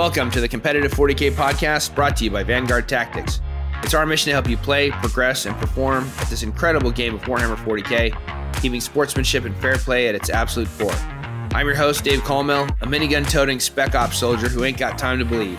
[0.00, 3.42] Welcome to the Competitive 40K podcast brought to you by Vanguard Tactics.
[3.82, 7.20] It's our mission to help you play, progress, and perform at this incredible game of
[7.24, 10.94] Warhammer 40K, keeping sportsmanship and fair play at its absolute core.
[11.52, 15.18] I'm your host, Dave Colmel, a minigun toting spec ops soldier who ain't got time
[15.18, 15.58] to bleed.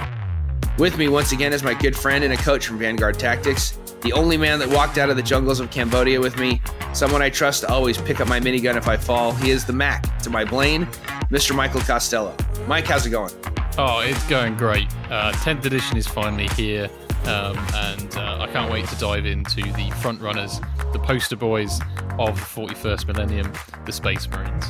[0.80, 4.12] With me once again is my good friend and a coach from Vanguard Tactics, the
[4.12, 6.64] only man that walked out of the jungles of Cambodia with me,
[6.94, 9.34] someone I trust to always pick up my minigun if I fall.
[9.34, 10.88] He is the Mac to my Blaine,
[11.30, 11.56] Mr.
[11.56, 12.36] Michael Costello.
[12.68, 13.32] Mike, how's it going?
[13.78, 14.88] Oh, it's going great.
[15.10, 16.90] Uh, 10th edition is finally here,
[17.24, 20.60] um, and uh, I can't wait to dive into the front runners,
[20.92, 21.80] the poster boys
[22.20, 23.54] of the 41st millennium,
[23.86, 24.66] the Space Marines.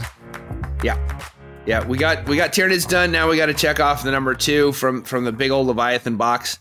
[0.84, 0.98] Yeah,
[1.66, 3.12] yeah, we got we got Tyranids done.
[3.12, 6.18] Now we got to check off the number two from from the big old Leviathan
[6.18, 6.60] box,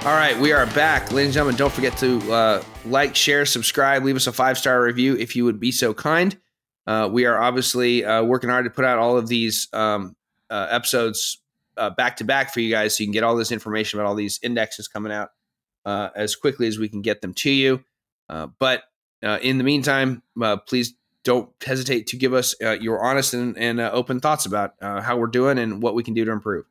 [0.05, 1.12] All right, we are back.
[1.12, 4.83] Ladies and gentlemen, don't forget to uh, like, share, subscribe, leave us a five star
[4.83, 6.36] review if you would be so kind.
[6.89, 10.17] Uh, we are obviously uh, working hard to put out all of these um,
[10.50, 11.38] uh, episodes
[11.97, 14.16] back to back for you guys so you can get all this information about all
[14.16, 15.31] these indexes coming out
[15.84, 17.84] uh, as quickly as we can get them to you.
[18.28, 18.82] Uh, but
[19.22, 20.21] in the meantime,
[20.66, 25.28] please don't hesitate to give us your honest and, and open thoughts about how we're
[25.28, 26.65] doing and what we can do to improve.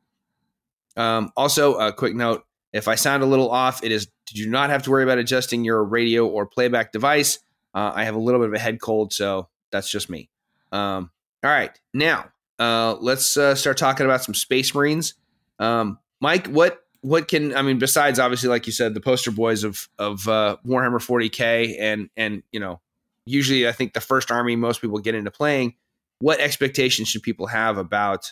[0.98, 4.50] Um, also, a quick note if I sound a little off, it is you do
[4.50, 7.40] not have to worry about adjusting your radio or playback device.
[7.74, 10.30] Uh, I have a little bit of a head cold, so that's just me.
[10.72, 11.12] Um,
[11.44, 15.16] all right, now uh, let's uh, start talking about some Space Marines.
[15.60, 19.64] Um, Mike, what what can I mean besides obviously, like you said, the poster boys
[19.64, 22.80] of of uh, Warhammer 40k, and and you know,
[23.26, 25.76] usually I think the first army most people get into playing.
[26.20, 28.32] What expectations should people have about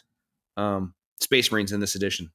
[0.55, 2.31] um, Space Marines in this edition?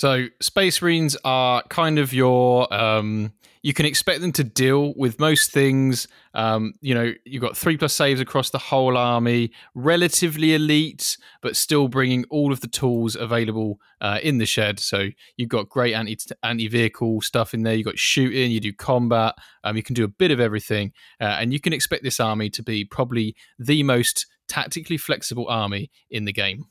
[0.00, 5.20] So Space Marines are kind of your um, you can expect them to deal with
[5.20, 6.08] most things.
[6.32, 11.54] Um, you know, you've got three plus saves across the whole army, relatively elite, but
[11.54, 14.80] still bringing all of the tools available uh, in the shed.
[14.80, 17.74] So you've got great anti anti vehicle stuff in there.
[17.74, 19.34] You've got shooting, you do combat,
[19.64, 22.48] um, you can do a bit of everything, uh, and you can expect this army
[22.48, 26.64] to be probably the most tactically flexible army in the game.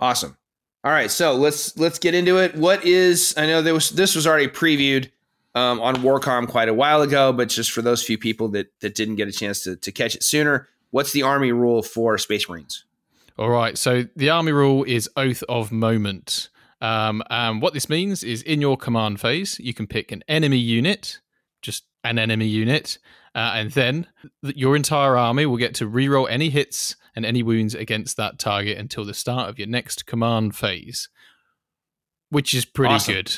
[0.00, 0.36] Awesome.
[0.84, 2.54] All right, so let's let's get into it.
[2.54, 5.10] What is I know there was this was already previewed
[5.54, 8.94] um, on Warcom quite a while ago, but just for those few people that that
[8.94, 12.50] didn't get a chance to, to catch it sooner, what's the Army rule for Space
[12.50, 12.84] Marines?
[13.38, 16.50] All right, so the Army rule is Oath of Moment.
[16.82, 20.58] Um, and what this means is in your command phase, you can pick an enemy
[20.58, 21.20] unit,
[21.62, 22.98] just an enemy unit,
[23.34, 24.06] uh, and then
[24.42, 28.78] your entire army will get to reroll any hits and any wounds against that target
[28.78, 31.08] until the start of your next command phase,
[32.30, 33.14] which is pretty awesome.
[33.14, 33.36] good.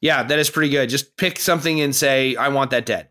[0.00, 0.88] Yeah, that is pretty good.
[0.88, 3.08] Just pick something and say, "I want that dead."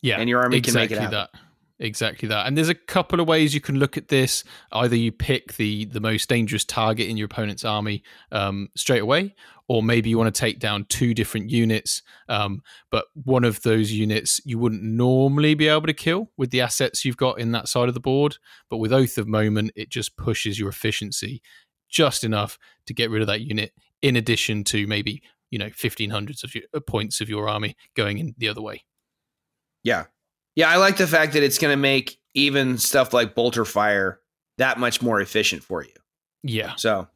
[0.00, 1.30] Yeah, and your army exactly can make it happen.
[1.32, 1.40] that.
[1.80, 2.46] Exactly that.
[2.46, 4.42] And there's a couple of ways you can look at this.
[4.72, 9.34] Either you pick the the most dangerous target in your opponent's army um, straight away,
[9.68, 12.02] or maybe you want to take down two different units.
[12.28, 16.60] Um, but one of those units you wouldn't normally be able to kill with the
[16.60, 18.38] assets you've got in that side of the board.
[18.70, 21.42] But with Oath of Moment, it just pushes your efficiency
[21.88, 23.72] just enough to get rid of that unit.
[24.00, 27.76] In addition to maybe you know fifteen hundreds of your, uh, points of your army
[27.94, 28.84] going in the other way.
[29.82, 30.06] Yeah,
[30.58, 34.20] yeah, I like the fact that it's going to make even stuff like bolter fire
[34.58, 35.92] that much more efficient for you.
[36.42, 36.74] Yeah.
[36.76, 37.06] So,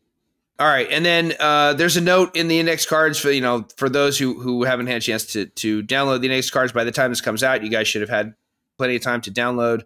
[0.58, 3.66] all right, and then uh, there's a note in the index cards for you know
[3.76, 6.72] for those who who haven't had a chance to to download the index cards.
[6.72, 8.34] By the time this comes out, you guys should have had
[8.78, 9.82] plenty of time to download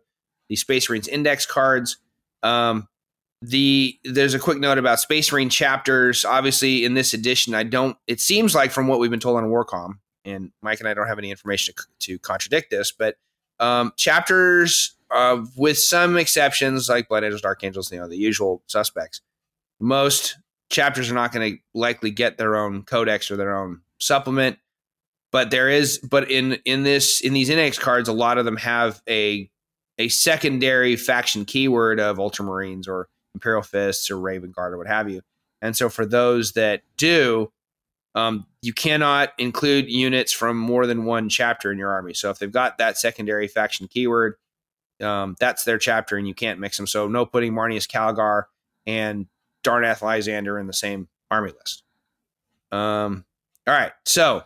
[0.49, 1.99] the Space Marines index cards.
[2.43, 2.89] Um,
[3.43, 6.25] the there's a quick note about Space Marine chapters.
[6.25, 7.97] Obviously, in this edition, I don't.
[8.07, 11.07] It seems like from what we've been told on Warcom, and Mike and I don't
[11.07, 13.17] have any information to, to contradict this, but
[13.61, 18.63] um, chapters uh, with some exceptions like Blood Angels, Dark Angels, you know, the usual
[18.67, 19.21] suspects,
[19.81, 24.59] most chapters are not going to likely get their own codex or their own supplement.
[25.33, 28.57] But there is, but in in this in these index cards, a lot of them
[28.57, 29.51] have a
[29.99, 35.11] a secondary faction keyword of Ultramarines or Imperial Fists or Raven Guard or what have
[35.11, 35.23] you.
[35.63, 37.51] And so for those that do,
[38.15, 42.15] um, you cannot include units from more than one chapter in your army.
[42.15, 44.37] So if they've got that secondary faction keyword,
[45.03, 46.87] um, that's their chapter, and you can't mix them.
[46.87, 48.45] So no putting Marneus Calgar
[48.87, 49.27] and
[49.67, 51.83] Darnath Lysander in the same army list.
[52.73, 53.25] Um,
[53.67, 54.43] all right, so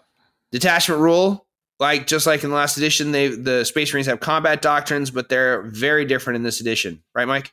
[0.50, 1.46] detachment rule,
[1.78, 5.28] like just like in the last edition, they the Space Marines have combat doctrines, but
[5.28, 7.52] they're very different in this edition, right, Mike?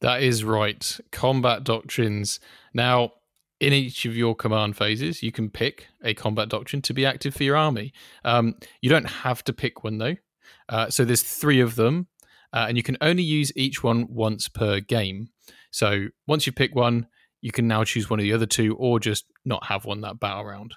[0.00, 0.98] That is right.
[1.10, 2.38] Combat doctrines.
[2.74, 3.12] Now,
[3.60, 7.34] in each of your command phases, you can pick a combat doctrine to be active
[7.34, 7.92] for your army.
[8.24, 10.16] Um, you don't have to pick one though.
[10.68, 12.08] Uh, so there's three of them,
[12.52, 15.30] uh, and you can only use each one once per game.
[15.76, 17.06] So once you pick one,
[17.42, 20.18] you can now choose one of the other two, or just not have one that
[20.18, 20.72] battle round.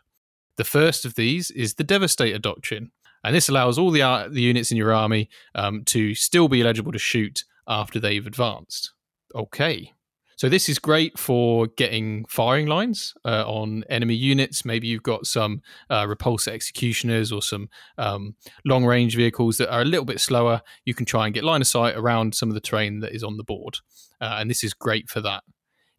[0.58, 2.92] The first of these is the Devastator Doctrine,
[3.24, 6.62] and this allows all the uh, the units in your army um, to still be
[6.62, 8.92] eligible to shoot after they've advanced.
[9.34, 9.94] Okay,
[10.40, 14.64] so this is great for getting firing lines uh, on enemy units.
[14.64, 19.82] Maybe you've got some uh, repulsor executioners or some um, long range vehicles that are
[19.82, 20.62] a little bit slower.
[20.86, 23.22] You can try and get line of sight around some of the terrain that is
[23.22, 23.80] on the board,
[24.22, 25.44] uh, and this is great for that.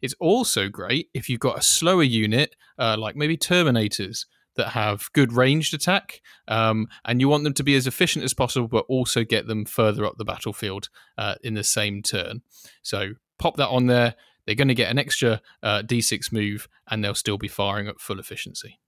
[0.01, 5.07] It's also great if you've got a slower unit, uh, like maybe Terminators that have
[5.13, 8.85] good ranged attack, um, and you want them to be as efficient as possible, but
[8.89, 10.89] also get them further up the battlefield
[11.19, 12.41] uh, in the same turn.
[12.81, 14.15] So pop that on there.
[14.45, 17.99] They're going to get an extra uh, d6 move and they'll still be firing at
[17.99, 18.79] full efficiency.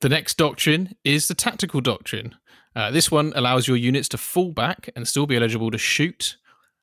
[0.00, 2.36] The next doctrine is the tactical doctrine.
[2.76, 6.36] Uh, this one allows your units to fall back and still be eligible to shoot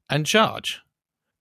[0.10, 0.82] and charge.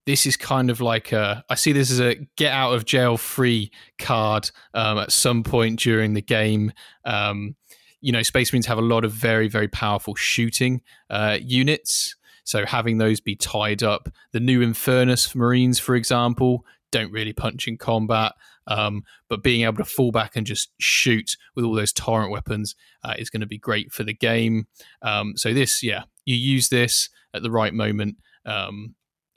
[0.06, 3.16] This is kind of like a, I see this as a get out of jail
[3.16, 6.72] free card um, at some point during the game.
[7.04, 7.56] Um,
[8.00, 12.16] you know, Space Marines have a lot of very, very powerful shooting uh, units.
[12.44, 17.66] So having those be tied up, the new Infernus Marines, for example, don't really punch
[17.66, 18.32] in combat.
[18.66, 22.74] Um, but being able to fall back and just shoot with all those torrent weapons
[23.02, 24.68] uh, is going to be great for the game.
[25.02, 28.94] Um, so this, yeah, you use this at the right moment, um,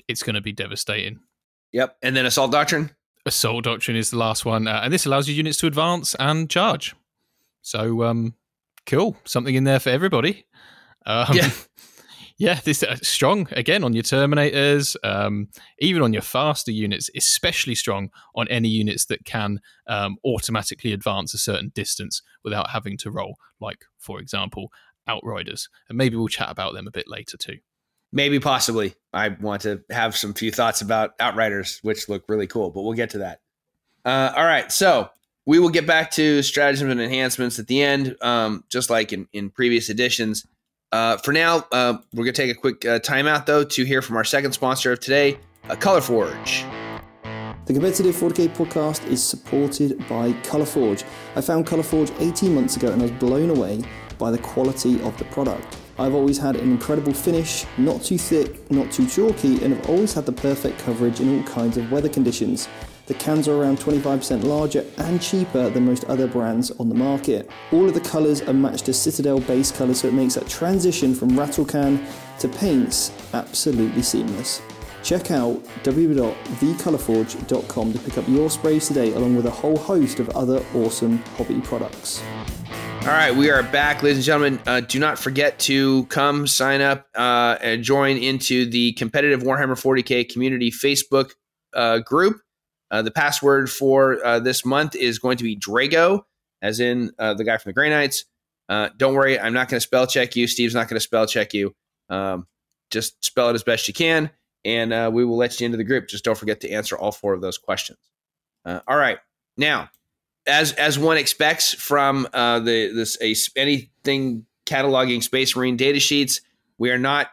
[0.07, 1.19] it's going to be devastating.
[1.73, 2.91] Yep, and then assault doctrine.
[3.25, 6.49] Assault doctrine is the last one, uh, and this allows your units to advance and
[6.49, 6.95] charge.
[7.61, 8.35] So, um,
[8.85, 10.45] cool, something in there for everybody.
[11.05, 11.49] Um, yeah.
[12.39, 15.47] Yeah, this uh, strong again on your Terminators, um,
[15.79, 21.33] even on your faster units, especially strong on any units that can um, automatically advance
[21.33, 24.71] a certain distance without having to roll, like for example,
[25.07, 25.67] Outriders.
[25.89, 27.57] And maybe we'll chat about them a bit later too.
[28.11, 28.93] Maybe, possibly.
[29.13, 32.93] I want to have some few thoughts about Outriders, which look really cool, but we'll
[32.93, 33.41] get to that.
[34.05, 35.09] Uh, all right, so
[35.45, 39.27] we will get back to stratagems and enhancements at the end, um, just like in,
[39.33, 40.45] in previous editions.
[40.91, 44.01] Uh, for now, uh, we're going to take a quick uh, timeout, though, to hear
[44.01, 45.37] from our second sponsor of today,
[45.69, 46.65] uh, Colorforge.
[47.65, 51.03] The Competitive 4K podcast is supported by Colorforge.
[51.35, 53.83] I found Colorforge 18 months ago and I was blown away
[54.17, 55.77] by the quality of the product.
[55.99, 60.13] I've always had an incredible finish, not too thick, not too chalky, and have always
[60.13, 62.69] had the perfect coverage in all kinds of weather conditions.
[63.07, 67.49] The cans are around 25% larger and cheaper than most other brands on the market.
[67.71, 71.15] All of the colours are matched to Citadel base colours, so it makes that transition
[71.15, 72.05] from rattle can
[72.39, 74.61] to paints absolutely seamless.
[75.03, 80.29] Check out www.thecolorforge.com to pick up your sprays today, along with a whole host of
[80.31, 82.21] other awesome hobby products.
[83.03, 84.59] All right, we are back, ladies and gentlemen.
[84.67, 89.81] Uh, do not forget to come sign up uh, and join into the competitive Warhammer
[89.81, 91.31] 40k community Facebook
[91.73, 92.41] uh, group.
[92.89, 96.23] Uh, the password for uh, this month is going to be Draigo,
[96.61, 98.25] as in uh, the guy from the Grey Knights.
[98.69, 100.47] Uh, don't worry, I'm not going to spell check you.
[100.47, 101.75] Steve's not going to spell check you.
[102.09, 102.47] Um,
[102.91, 104.29] just spell it as best you can,
[104.63, 106.07] and uh, we will let you into the group.
[106.07, 107.99] Just don't forget to answer all four of those questions.
[108.65, 109.17] All right,
[109.55, 109.89] now,
[110.45, 116.41] as as one expects from the this a, anything cataloging Space Marine data sheets,
[116.77, 117.29] we are not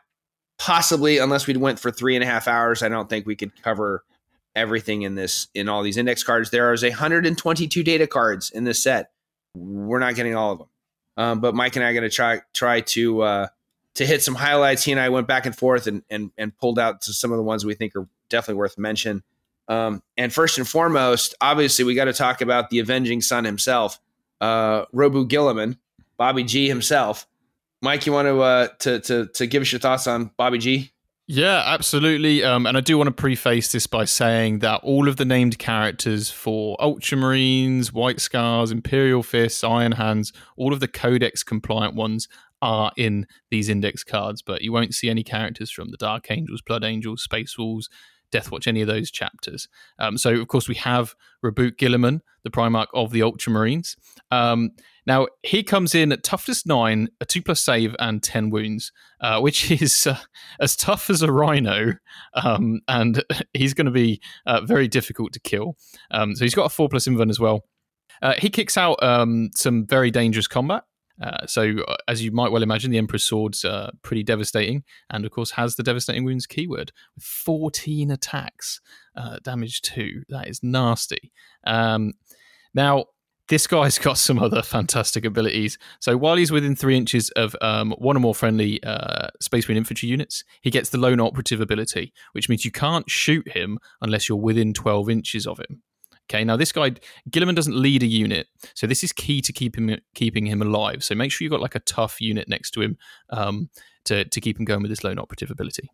[0.58, 2.82] possibly unless we went for three and a half hours.
[2.82, 4.04] I don't think we could cover
[4.56, 6.50] everything in this in all these index cards.
[6.50, 9.10] There is 122 data cards in this set.
[9.56, 10.68] We're not getting all of them,
[11.16, 13.46] um, but Mike and I are going to try try to uh,
[13.94, 14.84] to hit some highlights.
[14.84, 17.36] He and I went back and forth and and and pulled out to some of
[17.36, 19.22] the ones we think are definitely worth mention.
[19.68, 23.98] Um, and first and foremost, obviously, we got to talk about the avenging son himself,
[24.40, 25.78] uh, Roboute Guilliman,
[26.16, 27.26] Bobby G himself.
[27.80, 30.93] Mike, you want to uh, to to to give us your thoughts on Bobby G?
[31.26, 32.44] Yeah, absolutely.
[32.44, 35.58] Um, and I do want to preface this by saying that all of the named
[35.58, 42.28] characters for Ultramarines, White Scars, Imperial Fists, Iron Hands, all of the Codex compliant ones
[42.60, 46.60] are in these index cards, but you won't see any characters from the Dark Angels,
[46.60, 47.88] Blood Angels, Space Wolves,
[48.30, 49.66] Deathwatch, any of those chapters.
[49.98, 53.96] Um, so, of course, we have Roboute Guilliman, the Primarch of the Ultramarines.
[54.30, 54.72] Um,
[55.06, 59.40] now, he comes in at toughness 9, a 2 plus save, and 10 wounds, uh,
[59.40, 60.18] which is uh,
[60.60, 61.94] as tough as a rhino,
[62.34, 65.76] um, and he's going to be uh, very difficult to kill.
[66.10, 67.64] Um, so, he's got a 4 plus invuln as well.
[68.22, 70.84] Uh, he kicks out um, some very dangerous combat.
[71.22, 75.24] Uh, so, uh, as you might well imagine, the Emperor's Sword's uh, pretty devastating, and
[75.24, 78.80] of course has the devastating wounds keyword with 14 attacks,
[79.44, 80.22] damage two.
[80.28, 81.32] That is nasty.
[81.64, 82.14] Um,
[82.74, 83.04] now,
[83.48, 85.78] this guy's got some other fantastic abilities.
[86.00, 89.78] So while he's within three inches of um, one or more friendly uh, Space Marine
[89.78, 94.28] infantry units, he gets the lone operative ability, which means you can't shoot him unless
[94.28, 95.82] you're within 12 inches of him.
[96.30, 96.92] Okay, now this guy
[97.30, 101.04] Guilliman doesn't lead a unit, so this is key to keep him keeping him alive.
[101.04, 102.96] So make sure you've got like a tough unit next to him
[103.28, 103.68] um,
[104.06, 105.90] to to keep him going with this lone operative ability.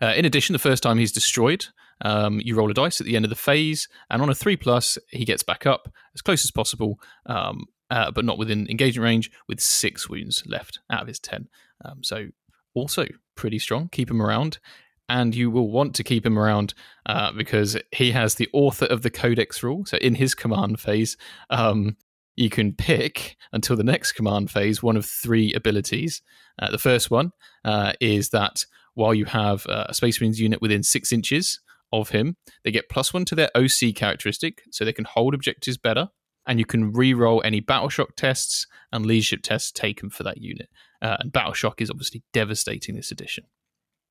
[0.00, 1.66] Uh, in addition, the first time he's destroyed,
[2.02, 4.56] um, you roll a dice at the end of the phase, and on a three
[4.56, 9.04] plus, he gets back up as close as possible, um, uh, but not within engagement
[9.04, 11.48] range, with six wounds left out of his ten.
[11.84, 12.28] Um, so
[12.74, 13.88] also pretty strong.
[13.88, 14.58] Keep him around
[15.10, 16.72] and you will want to keep him around
[17.06, 19.84] uh, because he has the author of the codex rule.
[19.84, 21.16] So in his command phase,
[21.50, 21.96] um,
[22.36, 26.22] you can pick until the next command phase one of three abilities.
[26.60, 27.32] Uh, the first one
[27.64, 31.60] uh, is that while you have a Space Marines unit within six inches
[31.92, 35.76] of him, they get plus one to their OC characteristic, so they can hold objectives
[35.76, 36.08] better.
[36.46, 40.68] And you can re-roll any battle shock tests and leadership tests taken for that unit.
[41.02, 43.44] Uh, and battle shock is obviously devastating this edition.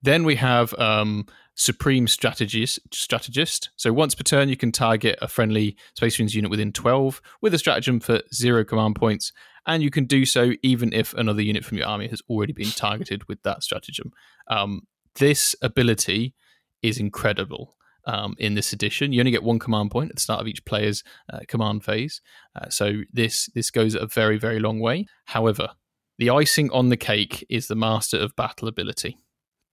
[0.02, 2.80] Then we have um, Supreme Strategist.
[2.94, 3.72] Strategist.
[3.76, 7.54] So once per turn, you can target a friendly Space Marines unit within 12 with
[7.54, 9.34] a stratagem for zero command points,
[9.70, 12.72] and you can do so even if another unit from your army has already been
[12.72, 14.12] targeted with that stratagem.
[14.48, 14.82] Um,
[15.16, 16.34] this ability
[16.82, 17.76] is incredible.
[18.06, 20.66] Um, in this edition, you only get one command point at the start of each
[20.66, 22.22] player's uh, command phase,
[22.56, 25.06] uh, so this this goes a very very long way.
[25.26, 25.70] However,
[26.18, 29.18] the icing on the cake is the Master of Battle ability.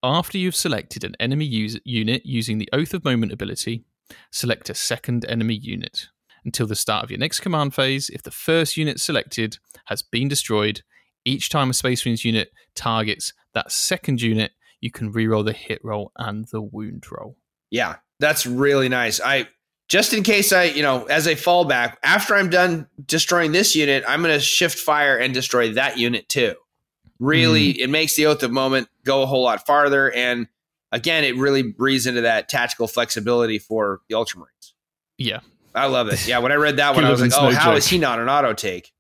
[0.03, 3.85] After you've selected an enemy unit using the Oath of Moment ability,
[4.31, 6.09] select a second enemy unit.
[6.47, 10.29] Until the start of your next command phase, if the first unit selected has been
[10.29, 10.83] destroyed,
[11.27, 15.81] each time a Space Marines unit targets that second unit, you can reroll the hit
[15.85, 17.37] roll and the wound roll.
[17.71, 19.21] Yeah, that's really nice.
[19.21, 19.49] I
[19.89, 24.05] just in case I, you know, as a fallback, after I'm done destroying this unit,
[24.07, 26.55] I'm going to shift fire and destroy that unit too
[27.19, 27.79] really mm.
[27.79, 30.47] it makes the oath of moment go a whole lot farther and
[30.93, 34.73] again it really breathes into that tactical flexibility for the ultramarines
[35.19, 35.41] yeah
[35.77, 37.87] i love it yeah when i read that one i was like oh how is
[37.87, 38.93] he not an auto take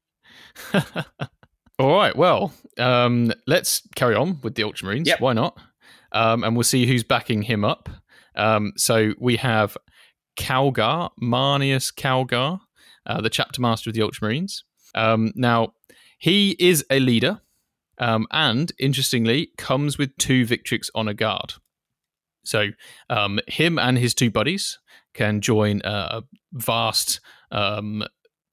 [1.78, 5.20] all right well um, let's carry on with the ultramarines yep.
[5.20, 5.58] why not
[6.12, 7.88] um, and we'll see who's backing him up
[8.36, 9.76] um, so we have
[10.36, 12.60] Calgar, Marneus Calgar,
[13.06, 14.62] uh, the chapter master of the Ultramarines.
[14.94, 15.72] Um, now,
[16.18, 17.40] he is a leader
[17.98, 21.54] um, and interestingly, comes with two Victrix Honor Guard.
[22.44, 22.68] So
[23.10, 24.78] um, him and his two buddies
[25.16, 27.20] can join a vast
[27.50, 28.04] um,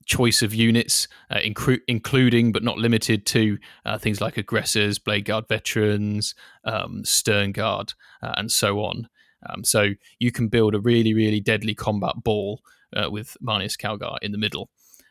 [0.06, 5.26] choice of units, uh, incru- including but not limited to uh, things like aggressors, blade
[5.26, 9.08] guard veterans, um, stern guard, uh, and so on.
[9.50, 9.90] Um, so
[10.20, 12.62] you can build a really, really deadly combat ball
[12.96, 14.70] uh, with Marneus Calgar in the middle.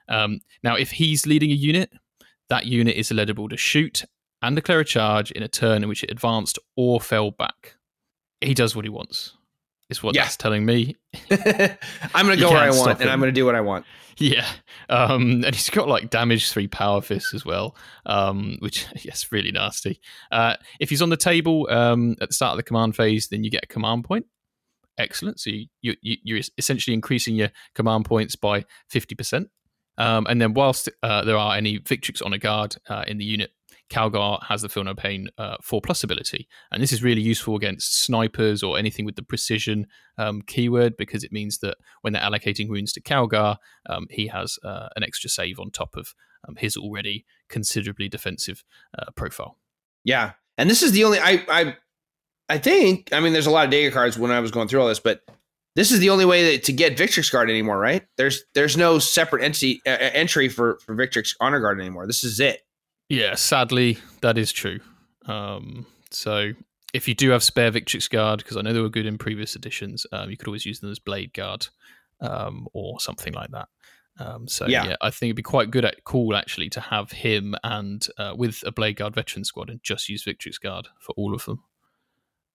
[0.09, 1.93] Um, now, if he's leading a unit,
[2.49, 4.05] that unit is eligible to shoot
[4.41, 7.77] and declare a charge in a turn in which it advanced or fell back.
[8.41, 9.37] He does what he wants.
[9.93, 10.23] Is what yeah.
[10.23, 10.97] that's telling me.
[11.31, 13.85] I'm going to go where I want, and I'm going to do what I want.
[14.19, 14.47] Yeah,
[14.89, 19.53] um, and he's got like damage three power fists as well, um, which yes, really
[19.53, 20.01] nasty.
[20.31, 23.45] Uh, if he's on the table um, at the start of the command phase, then
[23.45, 24.27] you get a command point.
[24.99, 25.41] Excellent.
[25.41, 29.49] So you, you, you're essentially increasing your command points by fifty percent.
[29.99, 33.53] Um, and then, whilst uh, there are any Victrix Honor Guard uh, in the unit,
[33.93, 36.49] Calgar has the Feel No Pain uh, 4 plus ability.
[36.71, 39.87] And this is really useful against snipers or anything with the precision
[40.19, 43.57] um, keyword because it means that when they're allocating wounds to Calgar,
[43.89, 46.15] um, he has uh, an extra save on top of
[46.49, 48.65] um, his already considerably defensive
[48.99, 49.59] uh, profile.
[50.05, 50.33] Yeah.
[50.57, 51.77] And this is the only, I, I,
[52.49, 54.81] I think, I mean, there's a lot of data cards when I was going through
[54.81, 55.23] all this, but
[55.75, 58.03] this is the only way that, to get Victrix Guard anymore, right?
[58.19, 62.07] There's there's no separate entity uh, entry for for Victrix Honor Guard anymore.
[62.07, 62.61] This is it.
[63.13, 64.81] Yeah, sadly, that is true.
[65.27, 66.53] Um, so
[66.95, 69.55] if you do have spare Victrix Guard, because I know they were good in previous
[69.55, 71.67] editions, um, you could always use them as Blade Guard
[72.23, 73.69] um, or something like that.
[74.19, 74.87] Um, so yeah.
[74.87, 74.97] yeah.
[75.03, 78.65] I think it'd be quite good at cool actually to have him and uh, with
[78.65, 81.63] a Blade Guard veteran squad and just use Victrix Guard for all of them.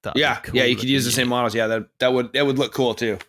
[0.01, 1.53] That'd yeah, cool yeah, you could use the same models.
[1.53, 3.19] Yeah, that that would that would look cool too.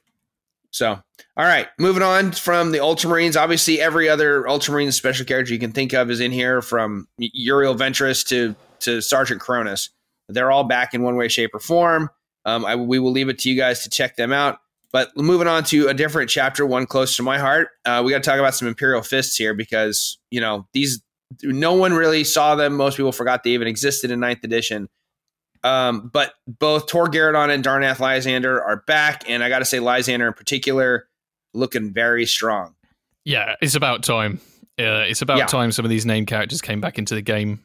[0.71, 0.91] So,
[1.37, 3.41] all right, moving on from the Ultramarines.
[3.41, 7.75] Obviously, every other Ultramarine special character you can think of is in here, from Uriel
[7.75, 9.91] Ventris to to Sergeant Chronus.
[10.29, 12.11] They're all back in one way, shape, or form.
[12.45, 14.59] Um, I, we will leave it to you guys to check them out.
[14.93, 18.23] But moving on to a different chapter, one close to my heart, uh, we got
[18.23, 21.03] to talk about some Imperial Fists here because you know these.
[21.43, 22.75] No one really saw them.
[22.75, 24.89] Most people forgot they even existed in Ninth Edition.
[25.65, 29.81] Um, but both Tor Garadon and Darnath Lysander are back, and I got to say,
[29.81, 31.09] Lysander in particular,
[31.55, 32.75] looking very strong.
[33.25, 34.41] Yeah, it's about time.
[34.79, 35.47] Uh, it's about yeah.
[35.47, 37.65] time some of these name characters came back into the game.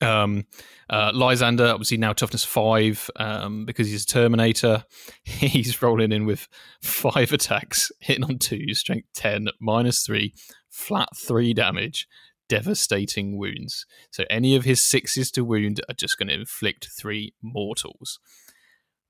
[0.00, 0.46] Um,
[0.90, 4.84] uh, Lysander, obviously now toughness five um, because he's a Terminator.
[5.24, 6.48] He's rolling in with
[6.82, 10.34] five attacks, hitting on two, strength 10, minus three,
[10.68, 12.08] flat three damage,
[12.52, 13.86] devastating wounds.
[14.10, 18.20] So any of his sixes to wound are just going to inflict three mortals.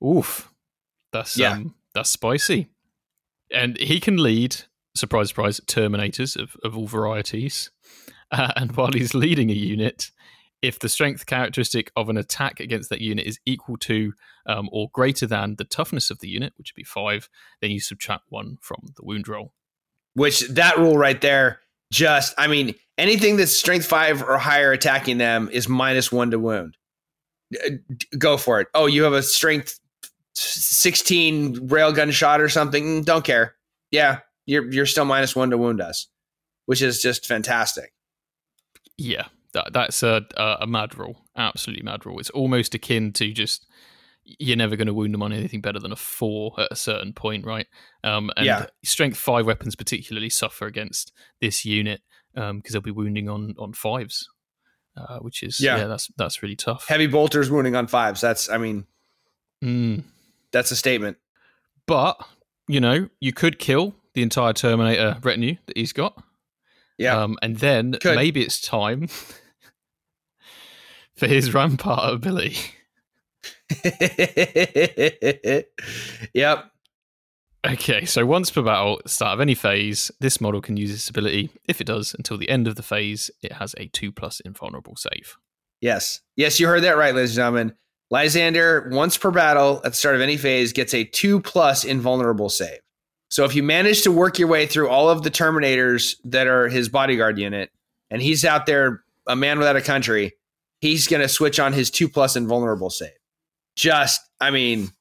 [0.01, 0.49] Oof.
[1.11, 1.51] That's, yeah.
[1.51, 2.69] um, that's spicy.
[3.51, 4.61] And he can lead,
[4.95, 7.69] surprise, surprise, Terminators of, of all varieties.
[8.31, 10.11] Uh, and while he's leading a unit,
[10.61, 14.13] if the strength characteristic of an attack against that unit is equal to
[14.45, 17.27] um, or greater than the toughness of the unit, which would be five,
[17.59, 19.53] then you subtract one from the wound roll.
[20.13, 21.59] Which that rule right there,
[21.93, 26.39] just I mean, anything that's strength five or higher attacking them is minus one to
[26.39, 26.75] wound.
[27.53, 27.69] Uh,
[28.17, 28.67] go for it.
[28.73, 29.79] Oh, you have a strength
[30.33, 33.03] sixteen railgun shot or something.
[33.03, 33.55] Don't care.
[33.91, 36.07] Yeah, you're you're still minus one to wound us,
[36.65, 37.93] which is just fantastic.
[38.97, 42.19] Yeah, that that's a, a mad rule, absolutely mad rule.
[42.19, 43.67] It's almost akin to just
[44.25, 47.13] you're never going to wound them on anything better than a four at a certain
[47.13, 47.67] point, right?
[48.03, 48.65] Um, and yeah.
[48.83, 52.01] strength five weapons particularly suffer against this unit
[52.33, 54.27] because um, they'll be wounding on on fives,
[54.97, 55.77] uh, which is yeah.
[55.77, 55.87] yeah.
[55.87, 56.87] that's that's really tough.
[56.87, 58.21] Heavy bolters wounding on fives.
[58.21, 58.85] That's I mean,
[59.63, 60.03] mm.
[60.51, 61.17] that's a statement.
[61.85, 62.23] But
[62.67, 66.21] you know, you could kill the entire Terminator retinue that he's got.
[66.97, 68.15] Yeah, um, and then could.
[68.15, 69.07] maybe it's time
[71.15, 72.57] for his rampart ability.
[76.33, 76.73] yep.
[77.65, 81.49] Okay, so once per battle, start of any phase, this model can use this ability.
[81.67, 84.97] If it does, until the end of the phase, it has a two plus invulnerable
[84.97, 85.37] save.
[85.79, 86.21] Yes.
[86.35, 87.73] Yes, you heard that right, ladies and gentlemen.
[88.09, 92.49] Lysander, once per battle at the start of any phase, gets a two plus invulnerable
[92.49, 92.79] save.
[93.29, 96.67] So if you manage to work your way through all of the Terminators that are
[96.67, 97.71] his bodyguard unit,
[98.11, 100.33] and he's out there, a man without a country,
[100.81, 103.09] he's going to switch on his two plus invulnerable save.
[103.75, 104.91] Just, I mean,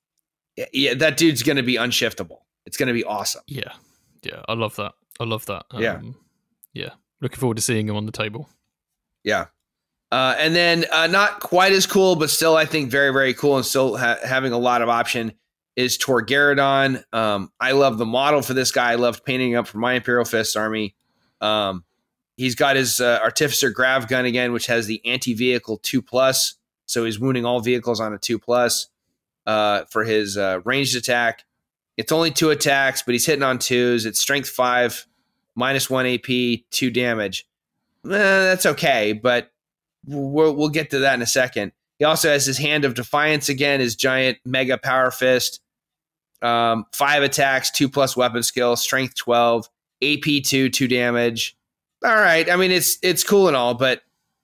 [0.72, 2.38] yeah, that dude's going to be unshiftable.
[2.66, 3.42] It's going to be awesome.
[3.46, 3.72] Yeah,
[4.22, 4.92] yeah, I love that.
[5.20, 5.64] I love that.
[5.70, 6.00] Um, yeah,
[6.72, 6.90] yeah.
[7.20, 8.48] Looking forward to seeing him on the table.
[9.24, 9.46] Yeah.
[10.10, 13.56] Uh, and then uh, not quite as cool, but still I think very very cool
[13.56, 15.32] and still ha- having a lot of option
[15.74, 17.02] is Tor Garadon.
[17.14, 18.92] Um, I love the model for this guy.
[18.92, 20.94] I loved painting up for my Imperial Fist army.
[21.40, 21.84] Um,
[22.36, 26.54] He's got his uh, Artificer Grav gun again, which has the anti vehicle two plus,
[26.92, 28.88] so he's wounding all vehicles on a two plus
[29.46, 31.44] uh, for his uh, ranged attack.
[31.96, 34.06] It's only two attacks, but he's hitting on twos.
[34.06, 35.06] It's strength five,
[35.54, 37.46] minus one AP, two damage.
[38.04, 39.50] Eh, that's okay, but
[40.06, 41.72] we'll, we'll get to that in a second.
[41.98, 45.60] He also has his Hand of Defiance again, his giant mega power fist.
[46.40, 49.68] Um, five attacks, two plus weapon skill, strength 12,
[50.02, 51.56] AP 2, two damage
[52.04, 52.48] all right.
[52.50, 54.02] I mean, it's it's cool and all, but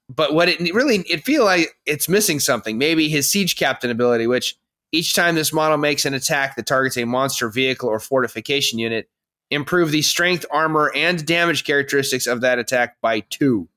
[0.09, 2.79] but what it really it feel like it's missing something.
[2.79, 4.57] Maybe his siege captain ability, which
[4.93, 9.09] each time this model makes an attack that targets a monster vehicle or fortification unit,
[9.51, 13.69] improve the strength, armor, and damage characteristics of that attack by two.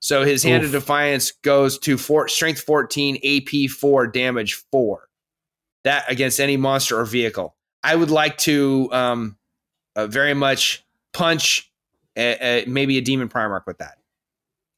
[0.00, 0.50] So his Oof.
[0.50, 5.08] hand of defiance goes to four, strength 14, AP 4, damage 4.
[5.84, 7.54] That against any monster or vehicle.
[7.82, 9.36] I would like to um,
[9.96, 11.70] uh, very much punch
[12.16, 13.98] a, a, maybe a demon primarch with that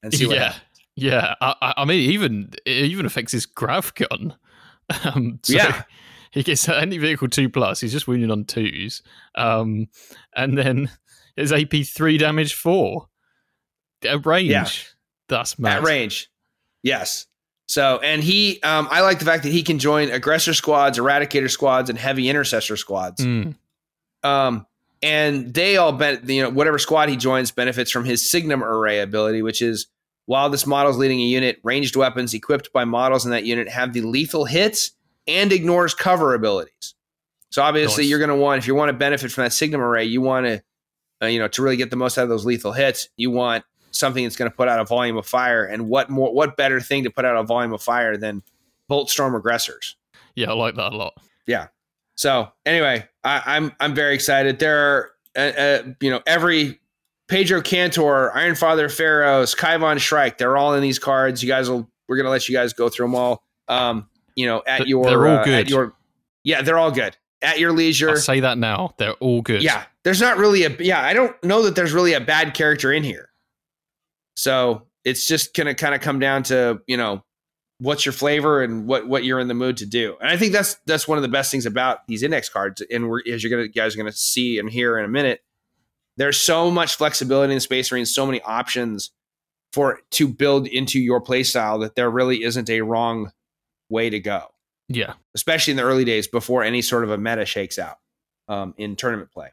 [0.03, 0.45] and see what yeah.
[0.53, 0.63] Happens.
[1.01, 4.35] Yeah, I, I, mean, even it even affects his grav gun.
[5.05, 5.85] Um, so yeah,
[6.33, 7.81] he gets any vehicle two plus.
[7.81, 9.05] He's just wounded on twos,
[9.37, 9.87] um,
[10.35, 10.91] and then
[11.37, 13.07] his AP three damage four.
[14.05, 14.67] At range, yeah.
[15.29, 15.79] that's mad.
[15.79, 16.29] At range,
[16.83, 17.29] yes.
[17.69, 21.49] So, and he, um, I like the fact that he can join aggressor squads, eradicator
[21.49, 23.25] squads, and heavy intercessor squads.
[23.25, 23.55] Mm.
[24.25, 24.67] Um,
[25.03, 29.01] and they all bet you know whatever squad he joins benefits from his signum array
[29.01, 29.87] ability which is
[30.27, 33.69] while this model is leading a unit ranged weapons equipped by models in that unit
[33.69, 34.93] have the lethal hits
[35.27, 36.95] and ignores cover abilities.
[37.51, 38.11] So obviously, Nice.
[38.11, 40.47] you're going to want if you want to benefit from that Signum array, you want
[40.47, 40.63] to,
[41.23, 43.65] uh, you know, to really get the most out of those lethal hits, you want
[43.91, 45.65] something that's going to put out a volume of fire.
[45.65, 48.43] And what more, what better thing to put out a volume of fire than
[48.87, 49.97] Bolt Storm aggressors?
[50.37, 51.15] Yeah, I like that a lot.
[51.47, 51.69] Yeah.
[52.15, 54.59] So anyway, I, I'm I'm very excited.
[54.59, 56.80] There are uh, uh, you know every
[57.31, 60.37] Pedro Kantor, Iron Father Feirros, Kayvaan Shrike.
[60.37, 61.43] They're all in these cards.
[61.43, 61.89] You guys will.
[62.09, 63.45] We're gonna let you guys go through them all.
[63.69, 65.61] Um, you know, at your they're all uh, good.
[65.61, 65.95] At your,
[66.43, 67.17] yeah, they're all good.
[67.41, 68.11] At your leisure.
[68.11, 68.95] I'll say that now.
[68.99, 69.63] They're all good.
[69.63, 71.01] Yeah, there's not really a yeah.
[71.01, 73.31] I don't know that there's really a bad character in here.
[74.37, 77.23] So it's just gonna kind of come down to you know
[77.79, 80.17] what's your flavor and what what you're in the mood to do.
[80.21, 82.83] And I think that's that's one of the best things about these index cards.
[82.91, 85.43] And we're as you're gonna you guys are gonna see and hear in a minute.
[86.17, 89.11] There's so much flexibility in Space Marine, so many options
[89.73, 93.31] for to build into your playstyle that there really isn't a wrong
[93.89, 94.47] way to go
[94.89, 95.15] Yeah.
[95.35, 97.99] especially in the early days before any sort of a meta shakes out
[98.49, 99.51] um, in tournament play.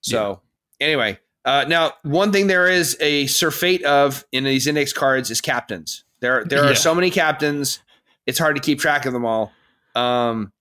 [0.00, 0.40] So
[0.80, 5.40] anyway, uh, now one thing there is a surfeit of in these index cards is
[5.40, 6.04] captains.
[6.20, 6.74] There there are Yeah.
[6.74, 7.78] so many captains,
[8.26, 9.52] it's hard to keep track of them all.
[9.94, 10.52] Um,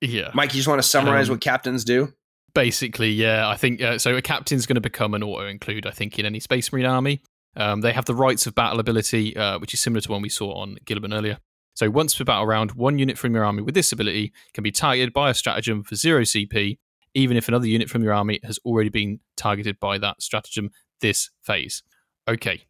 [0.00, 0.30] Yeah.
[0.34, 2.12] Mike, you just want to summarize Um, what captains do?
[2.54, 3.48] Basically, yeah.
[3.48, 4.14] I think uh, so.
[4.16, 5.86] A captain's going to become an auto include.
[5.86, 7.22] I think in any Space Marine army,
[7.56, 10.28] um, they have the rites of battle ability, uh, which is similar to one we
[10.28, 11.38] saw on Guilliman earlier.
[11.74, 14.70] So once per battle round, one unit from your army with this ability can be
[14.70, 16.78] targeted by a stratagem for zero CP,
[17.14, 21.30] even if another unit from your army has already been targeted by that stratagem this
[21.42, 21.82] phase.
[22.28, 22.64] Okay.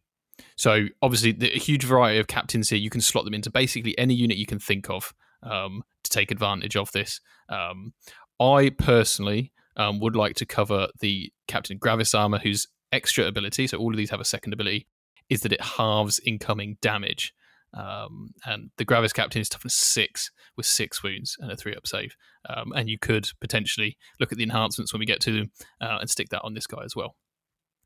[0.55, 2.79] So obviously, the, a huge variety of captains here.
[2.79, 6.31] You can slot them into basically any unit you can think of um, to take
[6.31, 7.19] advantage of this.
[7.49, 7.93] Um,
[8.39, 13.77] I personally um, would like to cover the Captain Gravis armor, whose extra ability, so
[13.77, 14.87] all of these have a second ability,
[15.29, 17.33] is that it halves incoming damage.
[17.75, 21.87] Um, and the Gravis Captain is toughness six with six wounds and a three up
[21.87, 22.15] save.
[22.47, 25.97] Um, and you could potentially look at the enhancements when we get to them uh,
[25.99, 27.15] and stick that on this guy as well.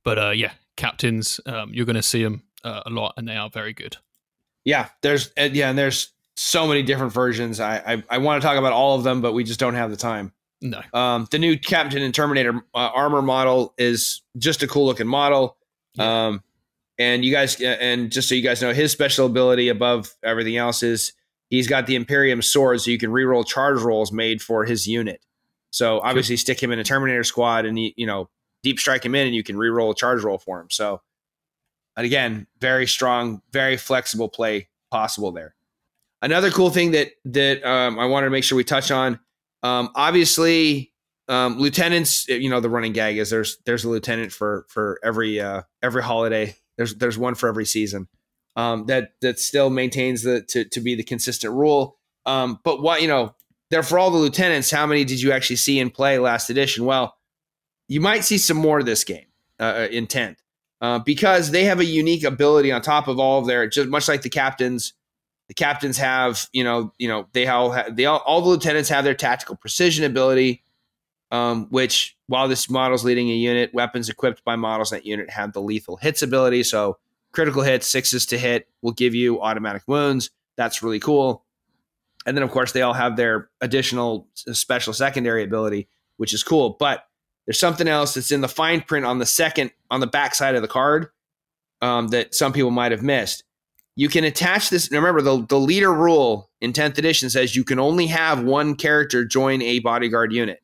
[0.04, 3.36] But uh, yeah, captains, um, you're going to see them uh, a lot, and they
[3.36, 3.97] are very good.
[4.65, 7.60] Yeah, there's uh, yeah, and there's so many different versions.
[7.60, 9.89] I I, I want to talk about all of them, but we just don't have
[9.89, 10.34] the time.
[10.62, 15.08] No, Um, the new Captain and Terminator uh, armor model is just a cool looking
[15.08, 15.58] model.
[15.93, 16.28] Yeah.
[16.28, 16.43] Um,
[16.98, 20.82] and you guys, and just so you guys know, his special ability above everything else
[20.82, 21.13] is
[21.50, 25.24] he's got the Imperium sword, so you can reroll charge rolls made for his unit.
[25.70, 28.30] So obviously, stick him in a Terminator squad, and he, you know,
[28.63, 30.70] deep strike him in, and you can reroll a charge roll for him.
[30.72, 31.02] So,
[31.96, 35.54] and again, very strong, very flexible play possible there.
[36.24, 39.20] Another cool thing that that um, I wanted to make sure we touch on
[39.63, 40.93] um, obviously,
[41.28, 42.28] um, lieutenants.
[42.28, 46.04] You know the running gag is there's there's a lieutenant for for every uh, every
[46.04, 46.56] holiday.
[46.78, 48.08] There's there's one for every season.
[48.56, 51.98] Um, that that still maintains the to to be the consistent rule.
[52.26, 53.36] Um, but what you know,
[53.70, 56.86] there for all the lieutenants, how many did you actually see in play last edition?
[56.86, 57.15] Well,
[57.88, 59.28] you might see some more this game
[59.60, 60.41] uh, in tenth
[60.82, 64.08] uh, because they have a unique ability on top of all of their just much
[64.08, 64.93] like the captains
[65.48, 68.90] the captains have you know you know they all have, they all, all the lieutenants
[68.90, 70.64] have their tactical precision ability
[71.32, 75.54] um, which while this model's leading a unit weapons equipped by models that unit have
[75.54, 76.64] the lethal hits ability.
[76.64, 76.98] So
[77.32, 80.30] critical hits sixes to hit will give you automatic wounds.
[80.56, 81.44] That's really cool.
[82.26, 86.76] And then of course they all have their additional special secondary ability which is cool.
[86.80, 87.06] But
[87.46, 90.56] there's something else that's in the fine print on the second on the back side
[90.56, 91.10] of the card
[91.82, 93.44] um, that some people might have missed
[93.98, 94.92] you can attach this.
[94.92, 99.26] Remember, the, the leader rule in 10th edition says you can only have one character
[99.26, 100.62] join a bodyguard unit.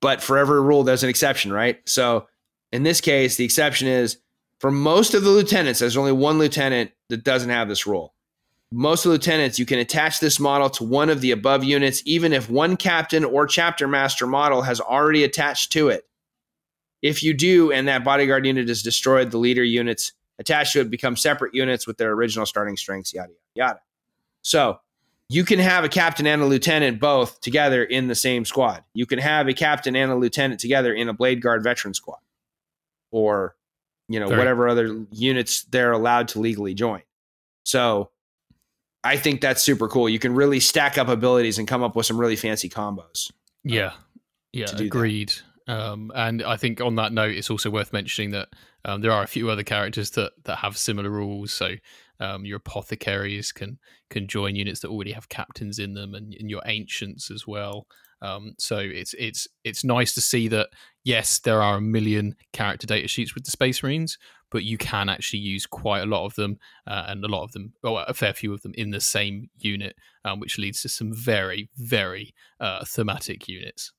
[0.00, 1.78] But for every rule, there's an exception, right?
[1.88, 2.26] So
[2.72, 4.18] in this case, the exception is
[4.58, 8.14] for most of the lieutenants, there's only one lieutenant that doesn't have this rule.
[8.72, 12.02] Most of the lieutenants, you can attach this model to one of the above units,
[12.04, 16.04] even if one captain or chapter master model has already attached to it.
[17.00, 20.90] If you do, and that bodyguard unit is destroyed, the leader units attached to it
[20.90, 23.80] become separate units with their original starting strengths, yada, yada, yada.
[24.42, 24.80] So
[25.28, 28.82] you can have a captain and a lieutenant both together in the same squad.
[28.94, 32.18] You can have a captain and a lieutenant together in a Blade Guard veteran squad
[33.12, 33.54] or,
[34.08, 37.02] you know, Very- whatever other units they're allowed to legally join.
[37.64, 38.10] So
[39.04, 40.08] I think that's super cool.
[40.08, 43.30] You can really stack up abilities and come up with some really fancy combos.
[43.30, 43.92] Uh, yeah,
[44.52, 45.28] yeah, Agreed.
[45.28, 45.42] that.
[45.70, 48.48] Um, and I think on that note, it's also worth mentioning that
[48.84, 51.52] um, there are a few other characters that that have similar rules.
[51.52, 51.74] So
[52.18, 53.78] um, your apothecaries can
[54.10, 57.86] can join units that already have captains in them, and, and your ancients as well.
[58.20, 60.70] Um, so it's it's it's nice to see that
[61.04, 64.18] yes, there are a million character data sheets with the Space Marines,
[64.50, 67.52] but you can actually use quite a lot of them, uh, and a lot of
[67.52, 70.88] them, or a fair few of them, in the same unit, um, which leads to
[70.88, 73.92] some very, very uh, thematic units.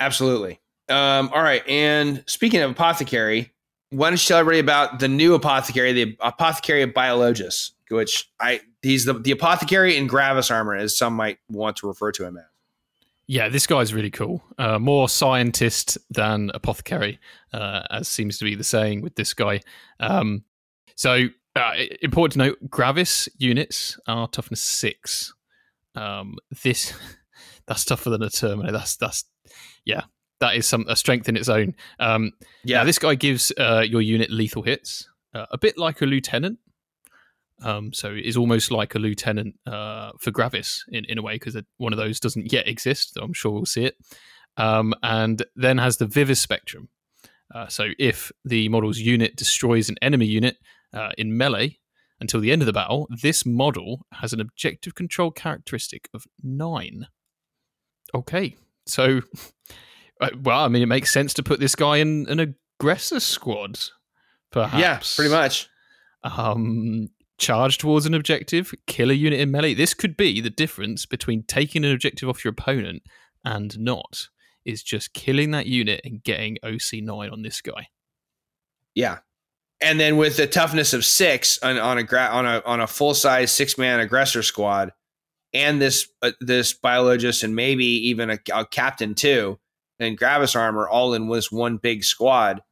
[0.00, 0.60] Absolutely.
[0.88, 1.66] Um, all right.
[1.68, 3.52] And speaking of apothecary,
[3.90, 8.60] why don't you tell everybody about the new apothecary, the apothecary of Biologis, which I
[8.82, 12.36] he's the, the apothecary in Gravis armor, as some might want to refer to him
[12.36, 12.44] as.
[13.26, 14.42] Yeah, this guy's really cool.
[14.56, 17.18] Uh, more scientist than apothecary,
[17.52, 19.60] uh, as seems to be the saying with this guy.
[20.00, 20.44] Um,
[20.96, 25.34] so, uh, important to note: Gravis units are toughness six.
[25.94, 26.94] Um, this
[27.66, 28.72] that's tougher than a Terminator.
[28.72, 29.24] That's that's
[29.84, 30.04] yeah,
[30.40, 31.74] that is some a strength in its own.
[31.98, 32.32] Um,
[32.64, 36.58] yeah, this guy gives uh, your unit lethal hits, uh, a bit like a lieutenant.
[37.62, 41.34] Um, so it is almost like a lieutenant uh, for Gravis in, in a way
[41.34, 43.14] because one of those doesn't yet exist.
[43.14, 43.96] So I'm sure we'll see it.
[44.56, 46.88] Um, and then has the Vivispectrum.
[47.54, 50.58] Uh, so if the model's unit destroys an enemy unit
[50.92, 51.78] uh, in melee
[52.20, 57.06] until the end of the battle, this model has an objective control characteristic of nine.
[58.14, 59.20] Okay, so
[60.42, 63.78] well, I mean, it makes sense to put this guy in an aggressor squad.
[64.50, 65.68] Perhaps, yeah, pretty much.
[66.22, 69.74] Um, charge towards an objective, kill a unit in melee.
[69.74, 73.02] This could be the difference between taking an objective off your opponent
[73.44, 74.28] and not.
[74.64, 77.88] Is just killing that unit and getting OC nine on this guy.
[78.94, 79.18] Yeah,
[79.80, 82.86] and then with the toughness of six on, on a gra- on a on a
[82.86, 84.92] full size six man aggressor squad,
[85.54, 89.58] and this uh, this biologist and maybe even a, a captain too,
[89.98, 92.62] and Gravis armor all in this one big squad,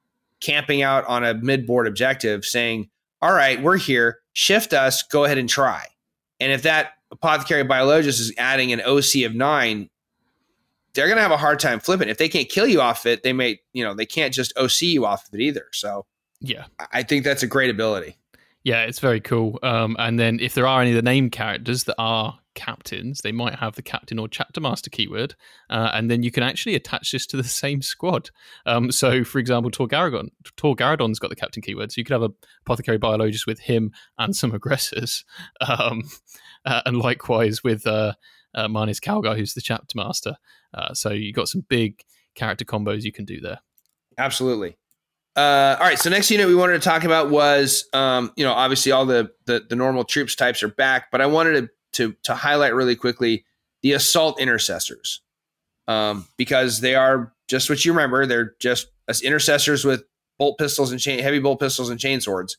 [0.40, 2.88] camping out on a mid board objective, saying,
[3.22, 5.82] "All right, we're here shift us, go ahead and try.
[6.40, 9.88] And if that apothecary biologist is adding an OC of nine,
[10.92, 12.10] they're going to have a hard time flipping.
[12.10, 14.82] If they can't kill you off it, they may, you know, they can't just OC
[14.82, 15.64] you off of it either.
[15.72, 16.04] So,
[16.40, 18.18] yeah, I think that's a great ability.
[18.62, 19.58] Yeah, it's very cool.
[19.62, 23.30] Um, and then if there are any of the name characters that are captains, they
[23.30, 25.36] might have the captain or chapter master keyword,
[25.70, 28.30] uh, and then you can actually attach this to the same squad.
[28.64, 32.14] Um, so, for example, Tor Garadon, Tor Garadon's got the captain keyword, so you could
[32.14, 35.24] have a apothecary biologist with him and some aggressors,
[35.60, 36.02] um,
[36.64, 38.14] uh, and likewise with uh,
[38.56, 40.36] uh, Marneus Calgar, who's the chapter master.
[40.74, 42.02] Uh, so you got some big
[42.34, 43.60] character combos you can do there.
[44.18, 44.76] Absolutely.
[45.36, 45.98] Uh, all right.
[45.98, 49.30] So next unit we wanted to talk about was, um, you know, obviously all the,
[49.44, 52.96] the, the normal troops types are back, but I wanted to to to highlight really
[52.96, 53.44] quickly
[53.82, 55.20] the assault intercessors
[55.88, 58.26] um, because they are just what you remember.
[58.26, 58.88] They're just
[59.22, 60.04] intercessors with
[60.38, 62.58] bolt pistols and chain, heavy bolt pistols and chain swords.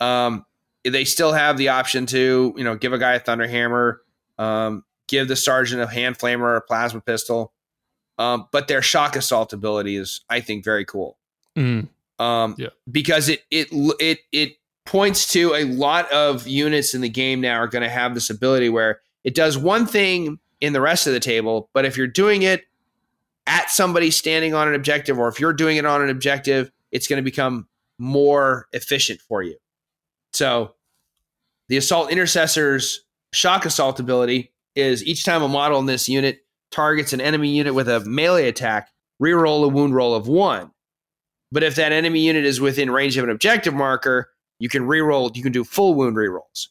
[0.00, 0.44] Um,
[0.84, 4.02] they still have the option to you know give a guy a thunder hammer,
[4.38, 7.52] um, give the sergeant a hand flamer or a plasma pistol,
[8.18, 11.18] um, but their shock assault ability is I think very cool.
[11.56, 11.88] Mm.
[12.18, 12.68] Um, yeah.
[12.90, 14.56] because it it it it
[14.90, 18.28] points to a lot of units in the game now are going to have this
[18.28, 22.08] ability where it does one thing in the rest of the table, but if you're
[22.08, 22.64] doing it
[23.46, 27.06] at somebody standing on an objective, or if you're doing it on an objective, it's
[27.06, 29.56] going to become more efficient for you.
[30.32, 30.74] So,
[31.68, 36.40] the assault intercessor's shock assault ability is each time a model in this unit
[36.72, 38.90] targets an enemy unit with a melee attack,
[39.22, 40.72] reroll a wound roll of one.
[41.52, 45.34] But if that enemy unit is within range of an objective marker, you can reroll.
[45.34, 46.68] You can do full wound rerolls.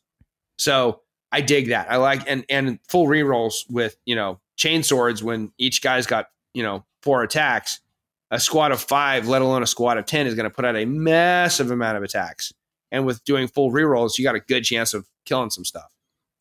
[0.58, 1.92] So I dig that.
[1.92, 6.28] I like and and full rerolls with you know chain swords when each guy's got
[6.54, 7.82] you know four attacks.
[8.32, 10.76] A squad of five, let alone a squad of ten, is going to put out
[10.76, 12.54] a massive amount of attacks.
[12.92, 15.92] And with doing full rerolls, you got a good chance of killing some stuff.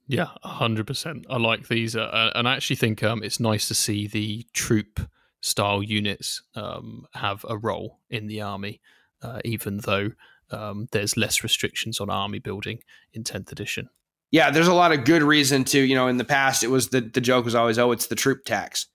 [0.06, 1.26] Yeah, hundred percent.
[1.30, 4.46] I like these, uh, uh, and I actually think um, it's nice to see the
[4.52, 5.00] troop
[5.40, 8.80] style units um, have a role in the army,
[9.22, 10.10] uh, even though
[10.50, 12.80] um, there's less restrictions on army building
[13.12, 13.88] in 10th edition.
[14.30, 16.88] Yeah, there's a lot of good reason to, you know, in the past it was
[16.88, 18.86] the the joke was always, oh, it's the troop tax.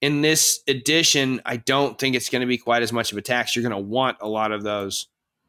[0.00, 3.22] In this edition, I don't think it's going to be quite as much of a
[3.22, 3.56] tax.
[3.56, 5.08] You're going to want a lot of those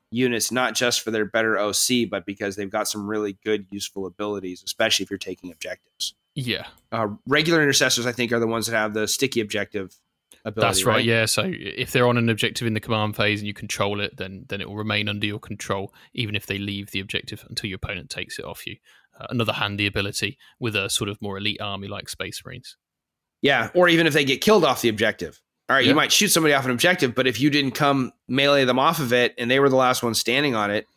[0.09, 4.05] units, not just for their better OC, but because they've got some really good, useful
[4.05, 6.15] abilities, especially if you're taking objectives.
[6.33, 6.67] Yeah.
[6.91, 9.95] Uh, regular intercessors, I think, are the ones that have the sticky objective
[10.47, 10.67] ability.
[10.67, 11.25] That's right, right, Yeah.
[11.25, 14.45] So if they're on an objective in the command phase and you control it, then
[14.47, 17.77] then it will remain under your control, even if they leave the objective until your
[17.77, 18.77] opponent takes it off you.
[19.19, 22.77] Uh, another handy ability with a sort of more elite army like Space Marines.
[23.41, 25.41] Yeah, or even if they get killed off the objective.
[25.69, 25.89] All right, yeah.
[25.89, 28.99] you might shoot somebody off an objective, but if you didn't come melee them off
[28.99, 30.87] of it and they were the last one standing on it,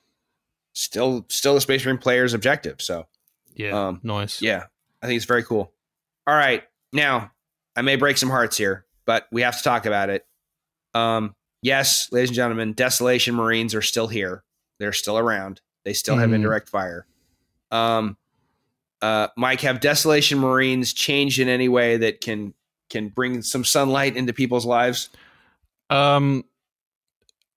[0.72, 2.80] still still the Space Marine player's objective.
[2.80, 3.06] So
[3.54, 4.40] yeah, um, nice.
[4.40, 4.64] Yeah,
[5.02, 5.72] I think it's very cool.
[6.26, 7.32] All right, now
[7.74, 10.24] I may break some hearts here but we have to talk about it.
[10.94, 14.44] Um, yes, ladies and gentlemen, Desolation Marines are still here.
[14.78, 15.60] They're still around.
[15.84, 16.34] They still have Mhm.
[16.36, 17.08] indirect fire.
[17.72, 18.16] Um,
[19.02, 22.54] uh, Mike, have Desolation Marines changed in any way that can
[22.88, 25.10] can bring some sunlight into people's lives?
[25.90, 26.44] Um,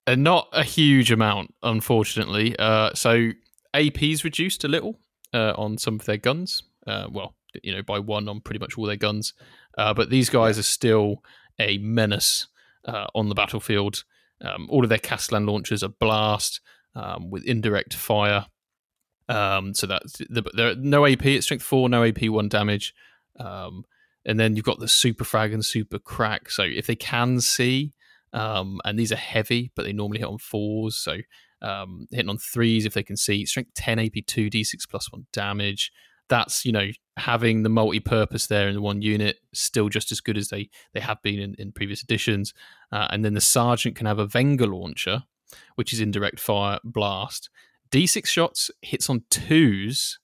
[0.07, 2.55] uh, not a huge amount, unfortunately.
[2.57, 3.29] Uh, so
[3.75, 4.99] AP's reduced a little
[5.33, 6.63] uh, on some of their guns.
[6.87, 9.33] Uh, well, you know, by one on pretty much all their guns.
[9.75, 11.23] Uh, but these guys are still
[11.59, 12.47] a menace
[12.85, 14.03] uh, on the battlefield.
[14.41, 16.59] Um, all of their Castellan launchers are blast
[16.95, 18.47] um, with indirect fire.
[19.29, 22.93] Um, so that's the, there no AP at strength four, no AP one damage.
[23.39, 23.85] Um,
[24.25, 26.49] and then you've got the super frag and super krak.
[26.49, 27.93] So if they can see,
[28.33, 30.95] um, and these are heavy, but they normally hit on fours.
[30.95, 31.17] So
[31.61, 33.45] um, hitting on threes if they can see.
[33.45, 35.91] Strength 10 AP 2 D6 plus 1 damage.
[36.33, 40.19] That's, you know, having the multi purpose there in the one unit, still just as
[40.19, 42.55] good as they, they have been in, in previous editions.
[42.91, 45.25] Uh, and then the Sergeant can have a Vengor launcher,
[45.75, 47.51] which is indirect fire blast.
[47.91, 50.17] D6 shots hits on twos.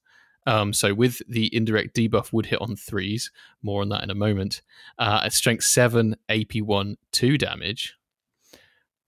[0.47, 3.29] Um, so with the indirect debuff would hit on threes.
[3.61, 4.63] More on that in a moment.
[4.97, 7.93] Uh, at strength seven, AP one, two damage.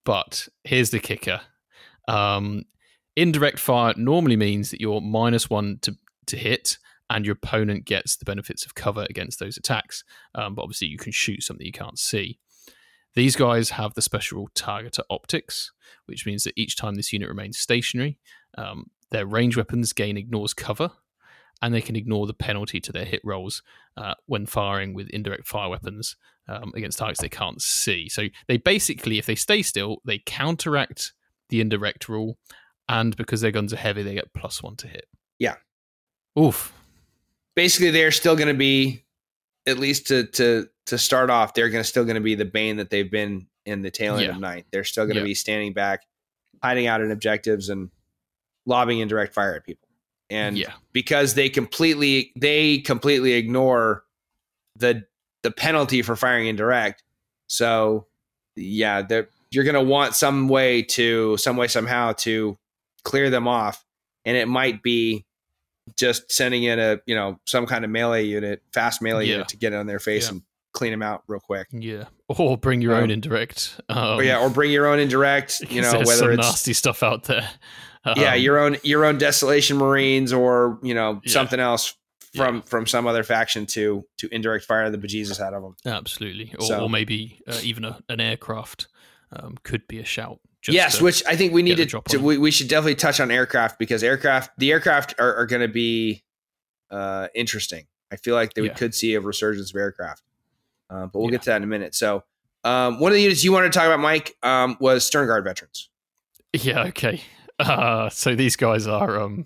[0.06, 1.42] But here's the kicker:
[2.08, 2.66] um,
[3.16, 5.98] indirect fire normally means that you're minus one to
[6.32, 6.78] to hit,
[7.10, 10.04] and your opponent gets the benefits of cover against those attacks.
[10.36, 12.40] Um, but obviously, you can shoot something you can't see.
[13.14, 15.72] These guys have the special targeter optics,
[16.06, 18.18] which means that each time this unit remains stationary,
[18.58, 20.92] um, their range weapons gain ignores cover,
[21.62, 23.62] and they can ignore the penalty to their hit rolls
[23.98, 26.16] uh, when firing with indirect fire weapons
[26.48, 28.10] um, against targets they can't see.
[28.10, 31.14] So they basically, if they stay still, they counteract
[31.50, 32.38] the indirect rule,
[32.88, 35.06] and because their guns are heavy, they get plus one to hit.
[35.38, 35.56] Yeah.
[36.40, 36.74] Oof.
[37.56, 39.04] Basically, they're still going to be,
[39.68, 42.46] at least to to to start off, they're going to still going to be the
[42.46, 44.32] bane that they've been in the tail end Yeah.
[44.32, 44.66] of night.
[44.72, 45.26] They're still going to Yeah.
[45.26, 46.02] be standing back,
[46.64, 47.90] hiding out in objectives, and
[48.66, 49.88] lobbing indirect fire at people.
[50.30, 50.74] And yeah.
[50.94, 54.04] because they completely they completely ignore
[54.78, 55.06] the
[55.44, 57.04] the penalty for firing indirect.
[57.48, 58.08] So
[58.56, 62.58] yeah, they're- you're going to want some way to some way somehow to
[63.04, 63.86] clear them off,
[64.24, 65.26] and it might be
[65.98, 69.34] just sending in a you know some kind of melee unit, fast melee Yeah.
[69.34, 70.32] unit to get on their face Yeah.
[70.34, 70.42] and
[70.74, 71.68] clean them out real quick.
[71.72, 72.06] Yeah.
[72.30, 73.82] Or bring your Um, own indirect.
[73.90, 75.62] Um, or yeah, or bring your own indirect.
[75.70, 77.50] You know whether it's nasty stuff out there.
[78.16, 81.34] yeah Um, your own your own desolation marines or you know Yeah.
[81.34, 81.94] something else
[82.36, 82.62] from Yeah.
[82.62, 86.54] from some other faction to to indirect fire the bejesus out of them absolutely.
[86.58, 88.88] Or, So- or maybe uh, even a, an aircraft
[89.34, 90.40] um, could be a shout.
[90.62, 93.20] Just yes to- which i think we need to, to we, we should definitely touch
[93.20, 96.24] on aircraft because aircraft the aircraft are, are going to be
[96.92, 97.86] uh interesting.
[98.12, 100.22] I feel like that we could see a resurgence of aircraft.
[100.90, 101.32] Uh, but we'll Yeah.
[101.32, 101.96] get to that in a minute.
[101.96, 102.24] So
[102.66, 105.90] um, one of the units you wanted to talk about mike um, was Sternguard veterans.
[106.54, 107.22] Yeah, okay.
[107.60, 109.46] Uh, so these guys are um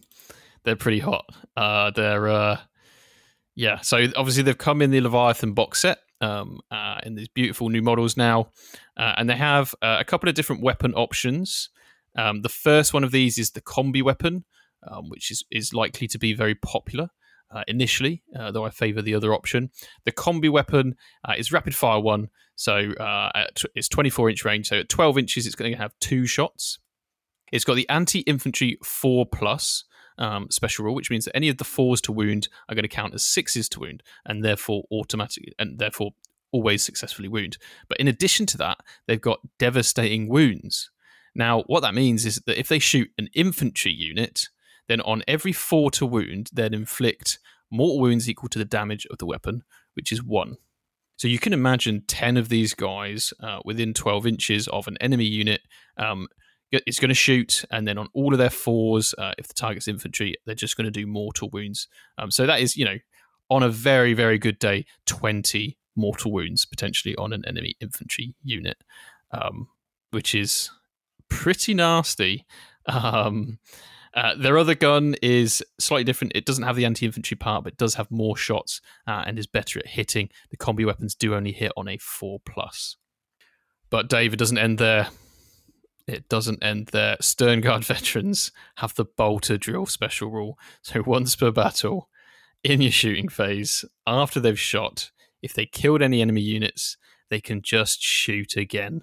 [0.63, 1.25] they're pretty hot.
[1.57, 2.57] Uh they're uh
[3.55, 7.69] yeah, so obviously they've come in the Leviathan box set um uh, in these beautiful
[7.69, 8.49] new models now.
[8.97, 11.69] Uh, and they have uh, a couple of different weapon options.
[12.17, 14.45] Um, the first one of these is the combi weapon,
[14.89, 17.09] um, which is, is likely to be very popular
[17.53, 19.69] uh, initially, uh, though I favor the other option.
[20.05, 20.95] The combi weapon
[21.27, 24.69] uh, is rapid fire one, so at, it's 24 inch range.
[24.69, 26.79] So at 12 inches, it's going to have two shots.
[27.51, 29.83] It's got the anti infantry 4 plus
[30.17, 32.89] um, special rule, which means that any of the fours to wound are going to
[32.89, 36.11] count as sixes to wound, and therefore automatically and therefore
[36.51, 37.57] always successfully wound.
[37.89, 40.89] But in addition to that, they've got devastating wounds.
[41.35, 44.47] Now, what that means is that if they shoot an infantry unit,
[44.87, 49.17] then on every four to wound, they'd inflict mortal wounds equal to the damage of
[49.17, 49.63] the weapon,
[49.95, 50.57] which is one.
[51.17, 55.25] So you can imagine 10 of these guys uh, within 12 inches of an enemy
[55.25, 55.61] unit.
[55.97, 56.27] Um,
[56.71, 59.87] it's going to shoot, and then on all of their fours, uh, if the target's
[59.87, 61.87] infantry, they're just going to do mortal wounds.
[62.17, 62.97] Um, so that is, you know,
[63.49, 68.77] on a very, very good day, 20 mortal wounds potentially on an enemy infantry unit,
[69.31, 69.67] um,
[70.11, 70.69] which is
[71.29, 72.45] pretty nasty.
[72.87, 73.59] Um,
[74.13, 76.31] uh, their other gun is slightly different.
[76.35, 79.47] It doesn't have the anti-infantry part, but it does have more shots uh, and is
[79.47, 80.29] better at hitting.
[80.51, 82.95] The combi weapons do only hit on a four plus.
[83.89, 85.09] But David doesn't end there.
[86.07, 87.17] It doesn't end there.
[87.21, 90.59] Sternguard veterans have the bolter drill special rule.
[90.81, 92.09] So once per battle,
[92.63, 96.97] in your shooting phase, after they've shot, if they killed any enemy units,
[97.29, 99.01] they can just shoot again.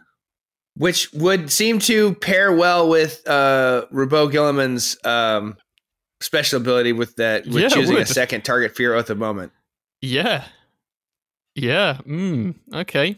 [0.77, 5.57] which would seem to pair well with uh Roboute Guilliman's um
[6.21, 9.53] special ability with that with Yeah, choosing a second target fear oath of moment.
[10.01, 10.45] Yeah.
[11.55, 11.99] Yeah.
[12.07, 13.17] Mm, okay.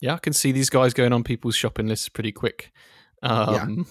[0.00, 2.72] Yeah, I can see these guys going on people's shopping lists pretty quick.
[3.22, 3.86] Um,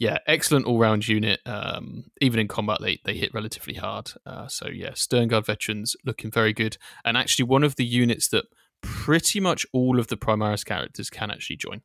[0.00, 1.40] yeah, excellent all round unit.
[1.44, 4.10] Um, even in combat, they, they hit relatively hard.
[4.24, 6.78] Uh, so, yeah, Sternguard veterans looking very good.
[7.04, 8.46] And actually, one of the units that
[8.80, 11.82] pretty much all of the Primaris characters can actually join.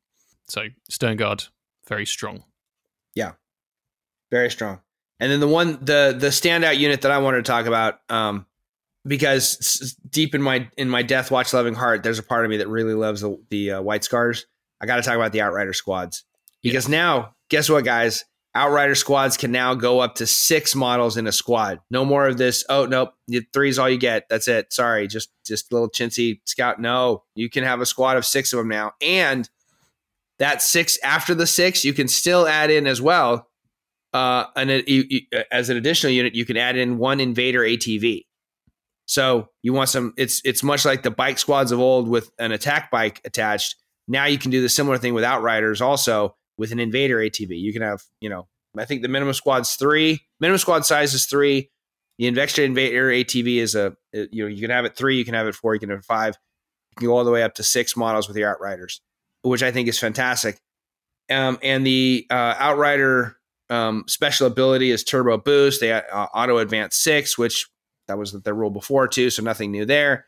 [0.48, 1.50] So, Sternguard,
[1.90, 2.46] very strong.
[3.16, 3.34] Yeah,
[4.32, 4.80] very strong.
[5.20, 8.46] And then the one, the the standout unit that I wanted to talk about, um,
[9.06, 12.70] because deep in my in my Deathwatch loving heart, there's a part of me that
[12.70, 14.46] really loves the, the uh, White Scars.
[14.80, 16.24] I got to talk about the Outrider squads
[16.66, 18.26] because now guess what, guys?
[18.56, 21.82] Outrider squads can now go up to six models in a squad.
[21.92, 22.64] No more of this.
[22.70, 23.14] Oh nope,
[23.54, 24.28] three is all you get.
[24.30, 24.72] That's it.
[24.72, 26.80] Sorry, just just little chintzy scout.
[26.80, 29.50] No, you can have a squad of six of them now, and
[30.40, 33.50] that six after the six, you can still add in as well.
[34.14, 34.46] Uh,
[34.88, 38.26] you, you, as an additional unit, you can add in one invader ATV.
[39.06, 40.14] So you want some?
[40.18, 43.76] It's it's much like the bike squads of old with an attack bike attached.
[44.08, 47.60] Now you can do the similar thing with outriders also with an invader ATV.
[47.60, 48.48] You can have, you know,
[48.78, 50.22] I think the minimum squad's three.
[50.40, 51.70] Minimum squad size is three.
[52.18, 55.34] The Invextra Invader ATV is a, you know, you can have it three, you can
[55.34, 56.38] have it four, you can have it five.
[56.92, 59.02] You can go all the way up to six models with your Outriders,
[59.42, 60.60] which I think is fantastic.
[61.30, 63.36] Um, and the uh, Outrider
[63.70, 65.82] um, special ability is Turbo Boost.
[65.82, 66.02] They uh,
[66.34, 67.68] auto advance six, which
[68.08, 70.26] that was their rule before too, so nothing new there.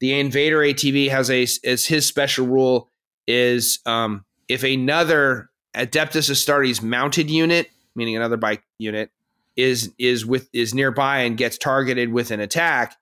[0.00, 2.88] The Invader ATV has a is his special rule
[3.26, 9.10] is um, if another Adeptus Astartes mounted unit, meaning another bike unit,
[9.56, 12.96] is is with is nearby and gets targeted with an attack,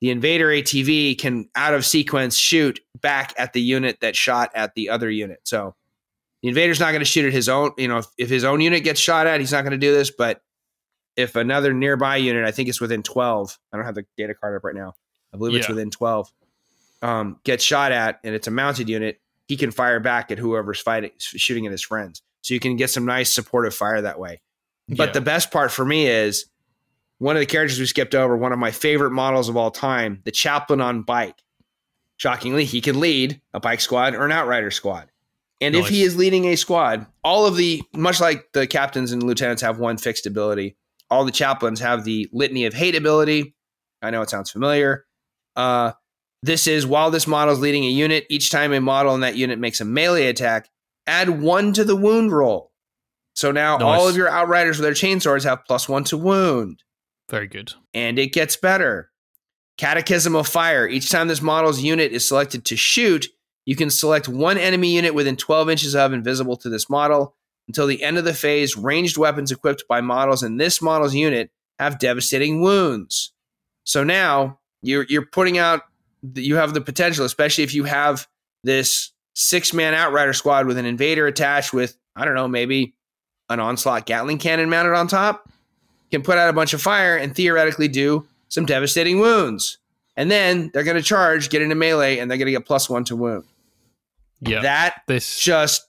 [0.00, 4.74] the invader ATV can out of sequence shoot back at the unit that shot at
[4.74, 5.40] the other unit.
[5.44, 5.74] So
[6.42, 8.60] the invader's not going to shoot at his own, you know, if, if his own
[8.60, 10.42] unit gets shot at, he's not going to do this, but
[11.16, 14.54] if another nearby unit, I think it's within 12, I don't have the data card
[14.54, 14.92] up right now.
[15.32, 15.60] I believe yeah.
[15.60, 16.30] it's within 12.
[17.02, 20.80] Um, gets shot at and it's a mounted unit, he can fire back at whoever's
[20.80, 22.22] fighting, shooting at his friends.
[22.42, 24.40] So you can get some nice supportive fire that way.
[24.88, 25.12] But yeah.
[25.12, 26.46] the best part for me is
[27.18, 30.20] one of the characters we skipped over, one of my favorite models of all time,
[30.24, 31.42] the chaplain on bike.
[32.18, 35.10] Shockingly, he can lead a bike squad or an outrider squad.
[35.60, 35.84] And nice.
[35.84, 39.62] if he is leading a squad, all of the, much like the captains and lieutenants
[39.62, 40.76] have one fixed ability,
[41.10, 43.54] all the chaplains have the litany of hate ability.
[44.02, 45.04] I know it sounds familiar.
[45.54, 45.92] Uh,
[46.46, 49.36] this is while this model is leading a unit, each time a model in that
[49.36, 50.68] unit makes a melee attack,
[51.06, 52.72] add one to the wound roll.
[53.34, 54.00] So now nice.
[54.00, 56.82] all of your outriders with their chainswords have plus one to wound.
[57.30, 57.72] Very good.
[57.92, 59.10] And it gets better.
[59.76, 60.88] Catechism of Fire.
[60.88, 63.26] Each time this model's unit is selected to shoot,
[63.66, 67.34] you can select one enemy unit within 12 inches of invisible to this model.
[67.68, 71.50] Until the end of the phase, ranged weapons equipped by models in this model's unit
[71.78, 73.32] have devastating wounds.
[73.84, 75.82] So now you're you're putting out
[76.34, 78.26] you have the potential, especially if you have
[78.64, 82.94] this six man outrider squad with an invader attached with, I don't know, maybe
[83.48, 85.48] an onslaught Gatling cannon mounted on top,
[86.10, 89.78] can put out a bunch of fire and theoretically do some devastating wounds.
[90.16, 92.88] And then they're going to charge, get into melee, and they're going to get plus
[92.88, 93.44] one to wound.
[94.40, 94.62] Yeah.
[94.62, 95.86] That this just,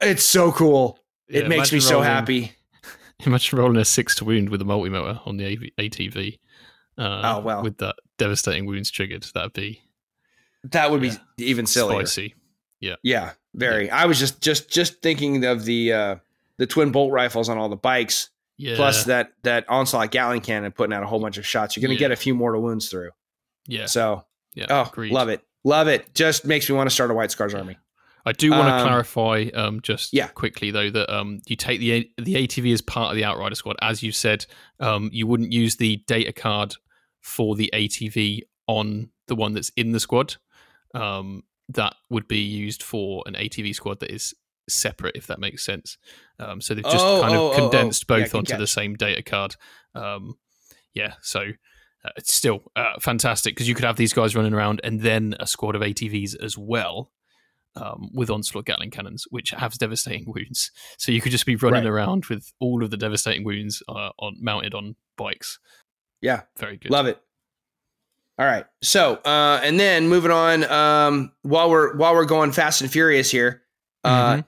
[0.00, 0.98] it's so cool.
[1.28, 2.52] Yeah, it makes me so rolling, happy.
[3.20, 6.38] Imagine rolling a six to wound with a multi-melta on the ATV.
[6.96, 9.82] Uh, oh well, with that devastating wounds triggered, that'd be
[10.64, 12.06] that would yeah, be even sillier.
[12.06, 12.34] Spicy.
[12.80, 13.86] Yeah, yeah, very.
[13.86, 13.96] Yeah.
[13.96, 16.16] I was just just just thinking of the uh,
[16.58, 18.76] the twin bolt rifles on all the bikes, yeah.
[18.76, 21.76] plus that that onslaught Gatling cannon putting out a whole bunch of shots.
[21.76, 23.10] You're gonna get a few mortal wounds through.
[23.66, 23.86] Yeah.
[23.86, 24.24] So
[24.54, 25.12] yeah, oh, agreed.
[25.12, 26.14] love it, love it.
[26.14, 27.76] Just makes me want to start a White Scars army.
[28.26, 30.28] I do want to um, clarify, um, just yeah.
[30.28, 33.76] quickly though, that um, you take the the ATV as part of the Outrider squad,
[33.82, 34.46] as you said.
[34.80, 36.74] Um, you wouldn't use the data card
[37.24, 40.36] for the ATV on the one that's in the squad.
[40.94, 44.34] Um, that would be used for an ATV squad that is
[44.68, 45.96] separate, if that makes sense.
[46.38, 47.56] Um, so they've just oh, kind of oh, oh, oh.
[47.56, 48.60] condensed oh, both yeah, onto catch.
[48.60, 49.56] the same data card.
[49.94, 50.34] Um,
[50.92, 51.40] yeah, so
[52.04, 55.34] uh, it's still uh, fantastic because you could have these guys running around and then
[55.40, 57.10] a squad of ATVs as well.
[57.76, 61.82] Um, with onslaught Gatling cannons, which have devastating wounds, so you could just be running
[61.82, 61.90] right.
[61.90, 65.58] around with all of the devastating wounds uh, on mounted on bikes.
[66.24, 66.40] Yeah.
[66.56, 66.90] Very good.
[66.90, 67.20] Love it.
[68.38, 68.64] All right.
[68.82, 73.30] So, uh, and then moving on, um, while we're while we're going fast and furious
[73.30, 73.62] here,
[74.02, 74.40] uh, mm-hmm.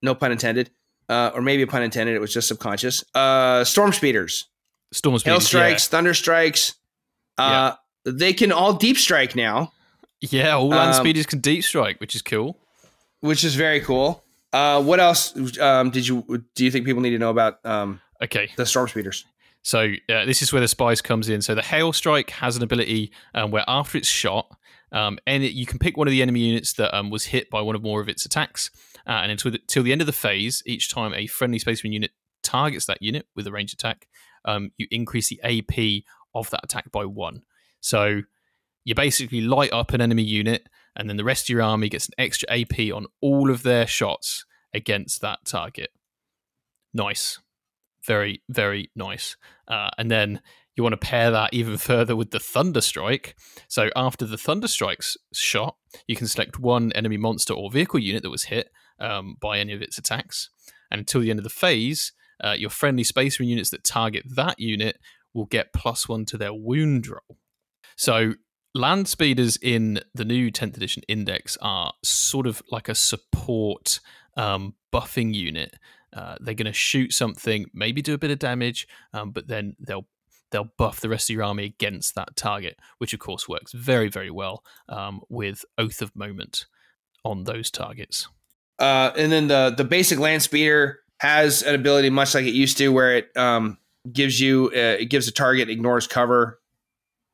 [0.00, 0.70] no pun intended,
[1.08, 3.04] uh, or maybe a pun intended, it was just subconscious.
[3.14, 4.46] Uh, storm speeders,
[4.92, 6.00] storm speeders, hailstrikes, yeah.
[6.00, 6.74] thunderstrikes.
[7.36, 7.74] Uh,
[8.06, 8.12] yeah.
[8.12, 9.72] they can all deep strike now.
[10.20, 12.56] Yeah, all land um, speeders can deep strike, which is cool.
[13.20, 14.24] Which is very cool.
[14.52, 16.64] Uh, what else um, did you do?
[16.64, 17.58] You think people need to know about?
[17.66, 19.26] Um, okay, the storm speeders.
[19.64, 21.40] So uh, this is where the spice comes in.
[21.40, 24.54] So the hailstrike has an ability um, where after it's shot,
[24.92, 27.48] um, and it, you can pick one of the enemy units that um, was hit
[27.50, 28.70] by one of more of its attacks.
[29.06, 31.94] uh, and until the, till the end of the phase, each time a friendly spaceman
[31.94, 32.12] unit
[32.42, 34.06] targets that unit with a range attack,
[34.44, 36.04] um, you increase the AP
[36.34, 37.42] of that attack by one.
[37.80, 38.20] So
[38.84, 42.06] you basically light up an enemy unit, and then the rest of your army gets
[42.06, 44.44] an extra AP on all of their shots
[44.74, 45.88] against that target.
[46.92, 47.38] Nice.
[48.06, 49.36] Very, very nice.
[49.66, 50.40] Uh, and then
[50.76, 53.34] you want to pair that even further with the Thunderstrike.
[53.68, 55.76] So after the Thunderstrike's shot,
[56.06, 59.72] you can select one enemy monster or vehicle unit that was hit um, by any
[59.72, 60.50] of its attacks.
[60.90, 64.24] And until the end of the phase, uh, your friendly Space Marine units that target
[64.34, 64.98] that unit
[65.32, 67.38] will get plus one to their wound roll.
[67.96, 68.34] So
[68.74, 74.00] land speeders in the new 10th edition index are sort of like a support
[74.36, 75.76] um, buffing unit.
[76.14, 79.76] Uh, they're going to shoot something, maybe do a bit of damage, um, but then
[79.80, 80.06] they'll
[80.50, 84.08] they'll buff the rest of your army against that target, which of course works very
[84.08, 86.66] very well um, with Oath of Moment
[87.24, 88.28] on those targets.
[88.78, 92.78] Uh, and then the the basic land speeder has an ability much like it used
[92.78, 93.78] to, where it um,
[94.12, 96.60] gives you uh, it gives a target ignores cover,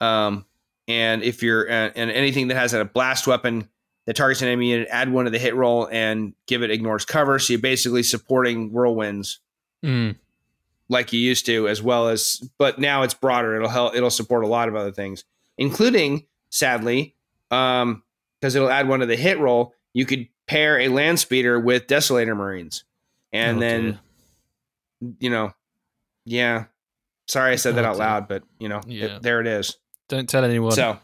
[0.00, 0.46] um,
[0.88, 3.68] and if you're uh, and anything that has a blast weapon
[4.06, 7.04] that targets an enemy unit, add one to the hit roll and give it ignores
[7.04, 7.38] cover.
[7.38, 9.38] So you're basically supporting whirlwinds
[9.84, 10.16] Mm.
[10.88, 13.56] like you used to, as well as but now it's broader.
[13.56, 13.94] It'll help.
[13.94, 15.24] It'll support a lot of other things,
[15.58, 17.14] including sadly,
[17.50, 18.02] um,
[18.40, 19.74] because it'll add one to the hit roll.
[19.94, 22.84] You could pair a land speeder with Desolator Marines,
[23.32, 23.82] and Oh, then
[25.00, 25.12] dear.
[25.20, 25.52] you know,
[26.24, 26.64] yeah.
[27.28, 27.98] Sorry, I said that Oh, out dear.
[28.00, 29.76] loud, but you know, it- there it is.
[30.08, 30.72] don't tell anyone.
[30.72, 30.98] So,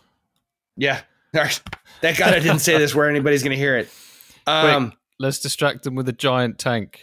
[0.76, 1.02] yeah.
[2.00, 3.88] Thank God I didn't say this where anybody's going to hear it.
[4.46, 7.00] Um, Let's distract them with a giant tank.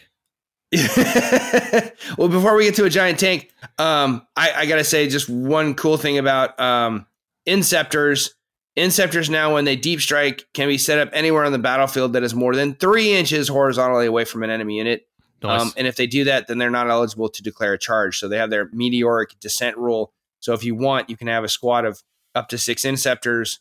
[2.17, 5.29] well, before we get to a giant tank, um, I, I got to say just
[5.29, 7.05] one cool thing about um,
[7.47, 8.31] Inceptors.
[8.77, 12.23] Inceptors now, when they deep strike, can be set up anywhere on the battlefield that
[12.23, 15.07] is more than three inches horizontally away from an enemy unit.
[15.43, 15.61] Nice.
[15.61, 18.17] Um, and if they do that, then they're not eligible to declare a charge.
[18.17, 20.11] So they have their meteoric descent rule.
[20.39, 22.01] So if you want, you can have a squad of
[22.33, 23.59] up to six Inceptors,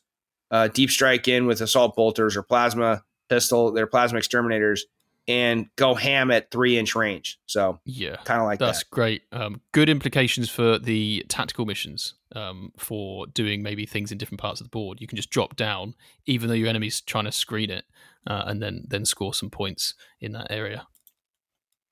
[0.52, 4.84] uh, deep strike in with assault bolters or plasma pistol, their plasma exterminators,
[5.26, 7.40] and go ham at three inch range.
[7.46, 8.16] So yeah.
[8.24, 8.90] kind of like That's that.
[8.90, 9.22] great.
[9.32, 14.60] Um, good implications for the tactical missions um, for doing maybe things in different parts
[14.60, 15.00] of the board.
[15.00, 15.94] You can just drop down,
[16.26, 17.84] even though your enemy's trying to screen it,
[18.26, 20.86] uh, and then then score some points in that area.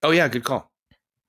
[0.02, 0.70] Oh yeah, good call.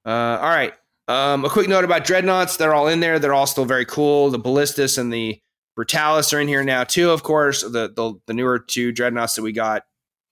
[0.06, 0.74] Uh, all right.
[1.08, 2.58] Um, a quick note about dreadnoughts.
[2.58, 3.20] They're all in there.
[3.20, 4.30] They're all still very cool.
[4.30, 5.42] The ballistus and the
[5.78, 7.12] brutalis are in here now too.
[7.12, 9.84] Of course, the the, the newer two dreadnoughts that we got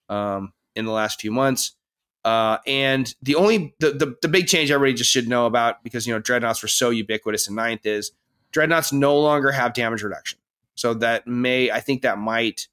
[0.08, 1.76] um, in the last few months.
[2.24, 6.06] Uh, and the only the, the the big change everybody just should know about because
[6.06, 8.12] you know dreadnoughts were so ubiquitous in ninth is
[8.52, 10.38] dreadnoughts no longer have damage reduction.
[10.74, 12.68] So that may I think that might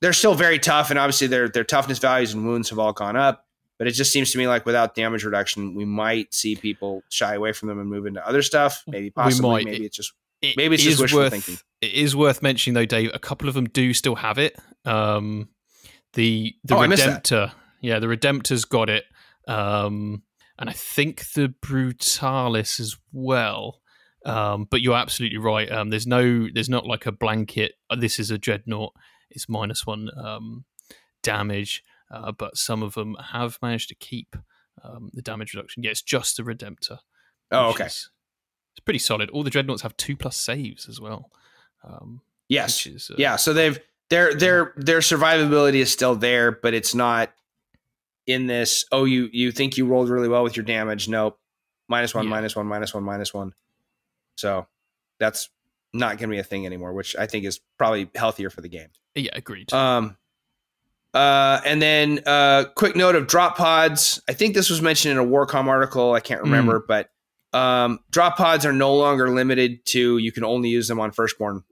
[0.00, 3.16] they're still very tough and obviously their their toughness values and wounds have all gone
[3.16, 3.46] up.
[3.78, 7.34] But it just seems to me like without damage reduction, we might see people shy
[7.34, 8.82] away from them and move into other stuff.
[8.86, 9.64] Maybe possibly.
[9.64, 10.12] Maybe it's just
[10.42, 11.58] It Maybe it's just wishful worth, thinking.
[11.80, 13.10] It is worth mentioning though, Dave.
[13.14, 14.56] A couple of them do still have it.
[14.84, 15.48] Um,
[16.14, 17.24] the the Oh, I missed that.
[17.24, 19.04] Redemptor, yeah, the Redemptor's got it,
[19.46, 20.22] um,
[20.58, 23.80] and I think the Brutalis as well.
[24.26, 25.70] Um, but you're absolutely right.
[25.70, 27.72] Um, there's no, there's not like a blanket.
[27.88, 28.92] uh, This is a dreadnought.
[29.30, 30.64] It's minus one um,
[31.22, 34.36] damage, uh, but some of them have managed to keep
[34.84, 35.82] um, the damage reduction.
[35.82, 36.98] Yeah, it's just the Redemptor.
[37.50, 37.86] oh okay.
[37.86, 38.10] is-
[38.72, 39.30] it's pretty solid.
[39.30, 41.30] All the dreadnoughts have two plus saves as well.
[41.84, 42.84] Um, Yes.
[42.86, 43.36] is, uh, Yeah.
[43.36, 47.32] So they've their their their survivability is still there, but it's not
[48.26, 48.84] in this.
[48.90, 51.08] Oh, you you think you rolled really well with your damage?
[51.08, 51.38] Nope.
[51.88, 52.30] Minus one, Yeah.
[52.30, 53.52] minus one, minus one, minus one.
[54.36, 54.66] So
[55.18, 55.48] that's
[55.92, 58.68] not going to be a thing anymore, which I think is probably healthier for the
[58.68, 58.88] game.
[59.16, 59.72] yeah, agreed.
[59.72, 60.16] Um,
[61.12, 64.20] uh, and then uh, quick note of drop pods.
[64.28, 66.12] I think this was mentioned in a Warcom article.
[66.14, 67.10] I can't remember, but
[67.52, 70.18] um, drop pods are no longer limited to.
[70.18, 71.64] You can only use them on firstborn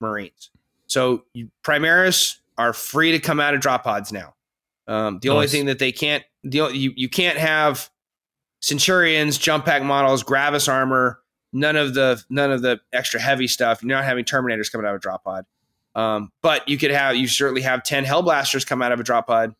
[0.00, 0.50] Marines.
[0.86, 4.34] So you, Primaris are free to come out of drop pods now.
[4.86, 7.88] Um, the only thing that they can't, the you you can't have
[8.60, 11.20] Centurions, jump pack models, Gravis armor,
[11.52, 13.82] none of the none of the extra heavy stuff.
[13.82, 15.46] You're not having Terminators coming out of a drop pod.
[15.94, 19.26] Um, but you could have you certainly have ten Hellblasters come out of a drop
[19.26, 19.54] pod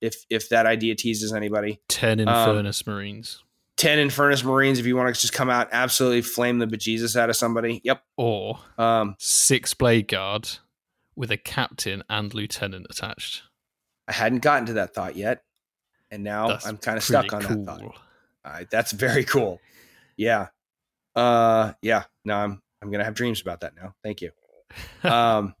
[0.00, 1.80] if if that idea teases anybody.
[1.88, 3.42] Ten um, Infernus Marines,
[3.76, 7.30] Ten Infernus Marines if you want to just come out absolutely flame the bejesus out
[7.30, 7.80] of somebody.
[7.84, 8.02] Yep.
[8.16, 10.58] or Um, six Bladeguard
[11.16, 13.42] with a captain and lieutenant attached.
[14.08, 15.42] I hadn't gotten to that thought yet,
[16.10, 17.64] and now That's I'm kind of stuck on cool.
[17.64, 17.78] that
[18.44, 18.70] thought.
[18.70, 19.60] That's very cool.
[20.16, 20.48] Yeah.
[21.14, 22.04] Uh, yeah.
[22.24, 23.94] No, I'm I'm gonna have dreams about that now.
[24.02, 24.30] Thank you.
[25.08, 25.54] um,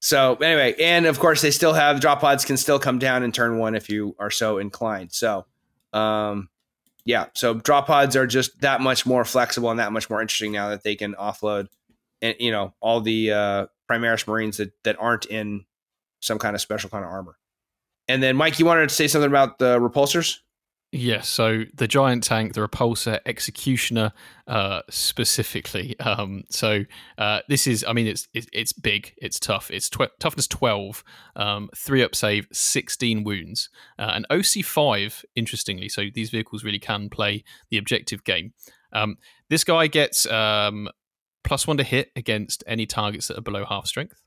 [0.00, 3.32] So anyway, and of course they still have drop pods can still come down in
[3.32, 5.12] turn one if you are so inclined.
[5.12, 5.46] So,
[5.92, 6.48] um,
[7.06, 10.50] yeah, so drop pods are just that much more flexible and that much more interesting
[10.50, 11.68] now that they can offload,
[12.20, 15.64] and you know all the uh, Primaris Marines that that aren't in
[16.20, 17.38] some kind of special kind of armor.
[18.08, 20.40] And then Mike, you wanted to say something about the repulsors?
[20.98, 24.12] Yes, so the giant tank, the repulsor, executioner,
[24.46, 25.98] uh, specifically.
[26.00, 26.84] Um, so
[27.18, 31.04] uh, this is, I mean, it's it, it's big, it's tough, it's tw- toughness twelve,
[31.34, 33.68] um, three up save, sixteen wounds,
[33.98, 35.24] uh, and OC five.
[35.34, 38.54] Interestingly, so these vehicles really can play the objective game.
[38.92, 39.16] Um,
[39.50, 40.88] this guy gets um,
[41.44, 44.22] plus one to hit against any targets that are below half strength.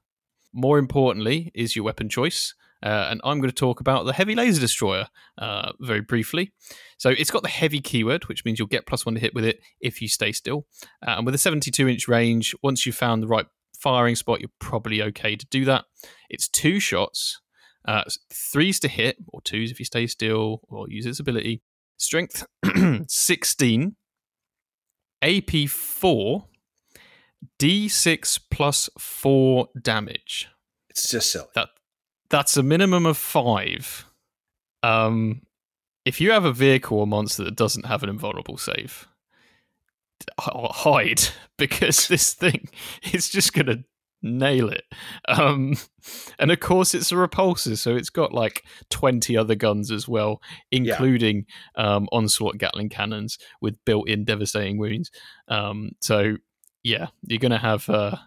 [0.53, 2.53] More importantly, is your weapon choice.
[2.83, 5.07] Uh, and I'm going to talk about the Heavy Laser Destroyer
[5.37, 6.53] uh, very briefly.
[6.97, 9.45] So it's got the heavy keyword, which means you'll get plus one to hit with
[9.45, 10.65] it if you stay still.
[11.05, 13.45] Uh, and with a 72 inch range, once you've found the right
[13.77, 15.85] firing spot, you're probably okay to do that.
[16.29, 17.41] It's two shots,
[17.85, 21.61] uh, threes to hit, or twos if you stay still or use its ability.
[21.97, 22.45] Strength
[23.07, 23.95] 16,
[25.21, 26.45] AP 4,
[27.57, 30.47] D6 plus 4 damage.
[30.89, 31.47] It's just silly.
[31.55, 31.69] That
[32.29, 34.05] that's a minimum of five.
[34.83, 35.41] Um,
[36.05, 39.07] if you have a vehicle or monster that doesn't have an invulnerable save,
[40.39, 41.21] hide
[41.57, 42.69] because this thing
[43.13, 43.83] is just gonna
[44.21, 44.83] nail it.
[45.27, 45.75] Um,
[46.37, 50.41] and of course, it's a repulsor, so it's got like twenty other guns as well,
[50.71, 51.45] including
[51.77, 51.95] yeah.
[51.95, 55.11] um, onslaught Gatling cannons with built-in devastating wounds.
[55.47, 56.37] Um, so
[56.83, 57.89] yeah, you're gonna have.
[57.89, 58.17] Uh,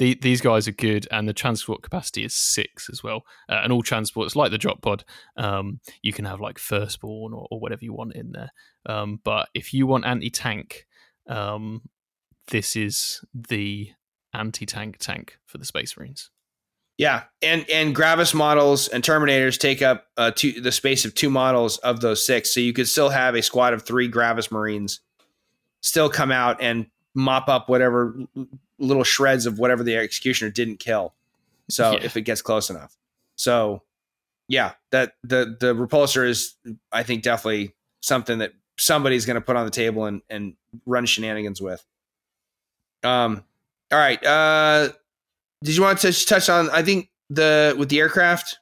[0.00, 3.22] the, these guys are good, and the transport capacity is six as well.
[3.50, 5.04] Uh, and all transports, like the drop pod,
[5.36, 8.50] um, you can have like firstborn or, or whatever you want in there.
[8.86, 10.86] Um, but if you want anti tank,
[11.28, 11.82] um,
[12.48, 13.90] this is the
[14.32, 16.30] anti tank tank for the Space Marines.
[16.96, 21.28] Yeah, and and Gravis models and Terminators take up uh, two, the space of two
[21.28, 25.00] models of those six, so you could still have a squad of three Gravis Marines
[25.82, 28.14] still come out and mop up whatever
[28.78, 31.14] little shreds of whatever the executioner didn't kill.
[31.68, 32.00] So yeah.
[32.02, 32.96] if it gets close enough.
[33.36, 33.82] So
[34.48, 36.56] yeah, that the the repulsor is
[36.92, 40.54] I think definitely something that somebody's going to put on the table and and
[40.86, 41.84] run shenanigans with.
[43.02, 43.44] Um
[43.92, 44.90] all right, uh
[45.62, 48.58] did you want to touch touch on I think the with the aircraft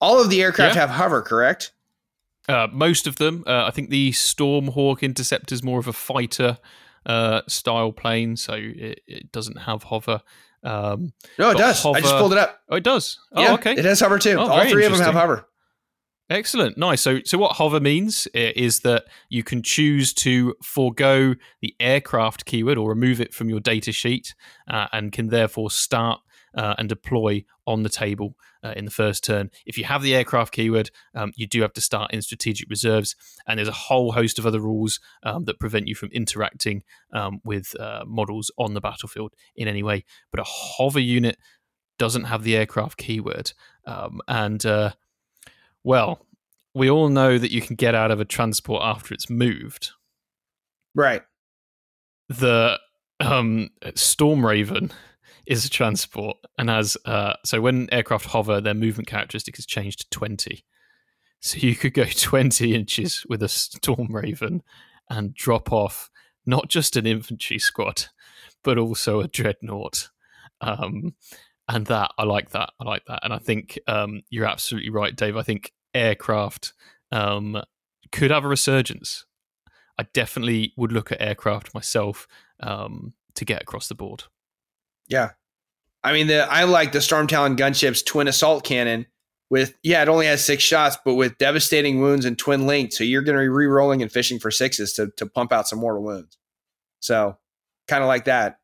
[0.00, 0.82] all of the aircraft yeah.
[0.82, 1.72] have hover, correct?
[2.48, 3.44] Uh, most of them.
[3.46, 6.58] Uh, I think the Stormhawk Interceptor is more of a fighter
[7.08, 10.20] uh, style plane, so it, it doesn't have hover.
[10.62, 11.82] Um, no, it does.
[11.82, 12.60] Hover, I just pulled it up.
[12.68, 13.18] Oh, it does.
[13.32, 13.72] Oh, yeah, okay.
[13.72, 14.36] It has hover too.
[14.38, 15.46] Oh, All three of them have hover.
[16.30, 17.00] Excellent, nice.
[17.00, 22.76] So, so what hover means is that you can choose to forego the aircraft keyword
[22.76, 24.34] or remove it from your data sheet,
[24.68, 26.20] uh, and can therefore start
[26.54, 29.50] uh, and deploy on the table uh, in the first turn.
[29.66, 33.14] If you have the aircraft keyword, um, you do have to start in strategic reserves,
[33.46, 36.82] and there's a whole host of other rules um, that prevent you from interacting
[37.12, 40.04] um, with uh, models on the battlefield in any way.
[40.30, 41.38] But a hover unit
[41.98, 43.52] doesn't have the aircraft keyword,
[43.86, 44.92] um, and uh,
[45.84, 46.26] well,
[46.74, 49.90] we all know that you can get out of a transport after it's moved.
[50.94, 51.22] Right.
[52.28, 52.78] The
[53.20, 54.92] um, Stormraven
[55.48, 60.00] is a transport and has uh, so when aircraft hover, their movement characteristic is changed
[60.00, 60.64] to twenty.
[61.40, 64.60] So you could go twenty inches with a Stormraven
[65.10, 66.10] and drop off
[66.46, 68.06] not just an infantry squad,
[68.62, 70.10] but also a dreadnought.
[70.60, 71.14] Um,
[71.68, 72.70] and that I like that.
[72.80, 75.36] I like that, and I think um, you're absolutely right, Dave.
[75.36, 76.74] I think aircraft
[77.10, 77.62] um,
[78.12, 79.24] could have a resurgence.
[79.98, 82.28] I definitely would look at aircraft myself
[82.60, 84.24] um, to get across the board.
[85.08, 85.30] Yeah.
[86.04, 89.06] I mean, the I like the Stormtalon gunship's twin assault cannon
[89.50, 92.92] with yeah, it only has six shots, but with devastating wounds and twin linked.
[92.94, 95.80] So you're going to be re-rolling and fishing for sixes to to pump out some
[95.80, 96.38] mortal wounds.
[97.00, 97.36] So
[97.86, 98.58] kind of like that.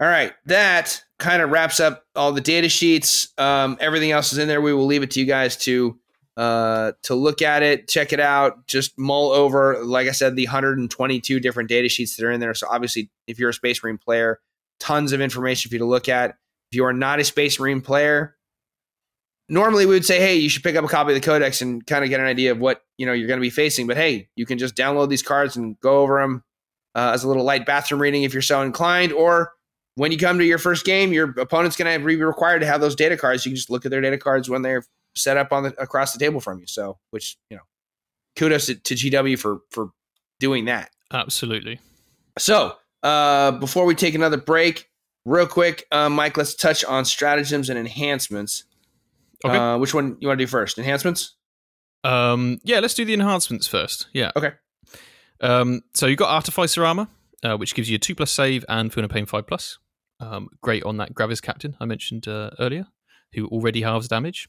[0.00, 3.28] All right, that kind of wraps up all the data sheets.
[3.36, 4.62] Um, everything else is in there.
[4.62, 5.98] We will leave it to you guys to
[6.36, 9.84] uh, to look at it, check it out, just mull over.
[9.84, 12.54] Like I said, the 122 different data sheets that are in there.
[12.54, 14.40] So obviously, if you're a Space Marine player,
[14.80, 16.30] tons of information for you to look at.
[16.72, 18.36] If you are not a Space Marine player,
[19.48, 21.84] normally we would say, hey, you should pick up a copy of the Codex and
[21.86, 23.86] kind of get an idea of what you know you're going to be facing.
[23.86, 26.42] But hey, you can just download these cards and go over them
[26.94, 29.12] uh, as a little light bathroom reading if you're so inclined.
[29.12, 29.52] Or
[29.96, 32.80] when you come to your first game, your opponent's going to be required to have
[32.80, 33.44] those data cards.
[33.44, 34.84] You can just look at their data cards when they're
[35.16, 36.66] set up on the across the table from you.
[36.66, 37.64] So, which you know,
[38.36, 39.90] kudos to, to GW for for
[40.38, 40.90] doing that.
[41.12, 41.80] Absolutely.
[42.38, 44.90] So uh, before we take another break,
[45.26, 48.64] Real quick, uh, Mike, let's touch on stratagems and enhancements.
[49.44, 49.56] Okay.
[49.56, 50.78] Uh, which one you want to do first?
[50.78, 51.36] Enhancements?
[52.04, 54.08] Um, yeah, let's do the enhancements first.
[54.14, 54.32] Yeah.
[54.34, 54.52] Okay.
[55.42, 57.08] Um, so you've got Artificer Armor,
[57.42, 59.78] uh, which gives you a 2 plus save and Feel No Pain 5 plus.
[60.20, 62.86] Um, great on that Gravis Captain I mentioned uh, earlier,
[63.34, 64.48] who already halves damage.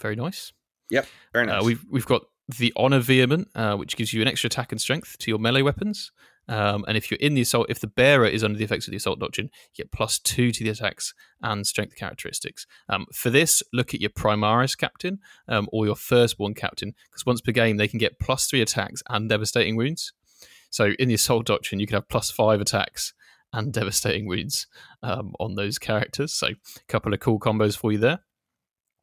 [0.00, 0.52] Very nice.
[0.90, 1.06] Yep.
[1.32, 1.62] Very nice.
[1.62, 2.22] Uh, we've we've got
[2.58, 5.62] the Honor Vehement, uh, which gives you an extra attack and strength to your melee
[5.62, 6.12] weapons.
[6.48, 8.90] Um, and if you're in the assault, if the bearer is under the effects of
[8.90, 12.66] the assault doctrine, you get plus two to the attacks and strength characteristics.
[12.88, 17.40] Um, for this, look at your Primaris captain um, or your firstborn captain, because once
[17.40, 20.12] per game they can get plus three attacks and devastating wounds.
[20.70, 23.14] So in the assault doctrine, you can have plus five attacks
[23.52, 24.66] and devastating wounds
[25.02, 26.34] um, on those characters.
[26.34, 26.54] So a
[26.88, 28.20] couple of cool combos for you there.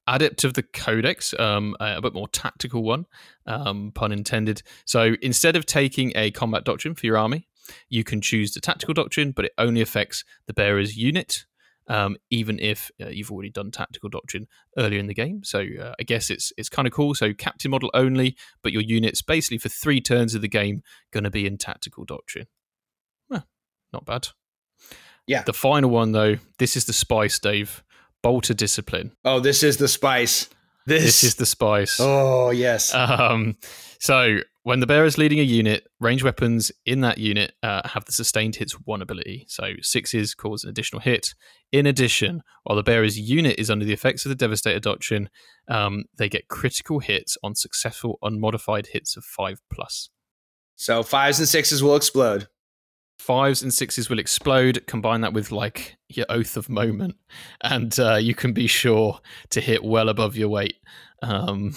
[0.08, 3.06] Adept of the Codex, um, a bit more tactical one,
[3.46, 4.64] um, pun intended.
[4.86, 7.48] So instead of taking a combat doctrine for your army,
[7.90, 11.46] you can choose the tactical doctrine, but it only affects the bearer's unit,
[11.88, 14.48] um, even if uh, you've already done tactical doctrine
[14.78, 15.44] earlier in the game.
[15.44, 17.14] So uh, I guess it's it's kind of cool.
[17.14, 20.82] So captain model only, but your units basically for three turns of the game
[21.12, 22.48] going to be in tactical doctrine.
[23.30, 23.46] Well,
[23.94, 24.30] not bad.
[25.28, 25.44] Yeah.
[25.44, 27.84] The final one though, this is the spice, Dave.
[28.24, 29.12] Bolter discipline.
[29.26, 30.48] oh, this is the spice.
[30.88, 32.00] This, This is the spice.
[32.00, 32.94] Oh, yes.
[32.94, 33.56] Um,
[34.00, 38.06] so when the bearer is leading a unit, range weapons in that unit uh, have
[38.06, 39.46] the sustained hits one ability.
[39.48, 41.34] So sixes cause an additional hit.
[41.72, 45.30] In addition, while the bearer's unit is under the effects of the Devastator Doctrine,
[45.68, 50.10] um, they get critical hits on successful unmodified hits of five plus.
[50.76, 52.48] so fives and sixes will explode.
[53.22, 54.86] Fives and sixes will explode.
[54.88, 57.16] Combine that with like your oath of moment,
[57.62, 59.20] and uh, you can be sure
[59.52, 60.78] to hit well above your weight.
[61.22, 61.76] Um,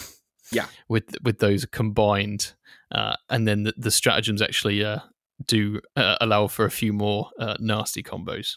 [0.52, 0.66] Yeah.
[0.88, 2.54] with with those combined,
[2.90, 5.00] uh, and then the, the stratagems actually uh,
[5.46, 8.56] do uh, allow for a few more uh, nasty combos.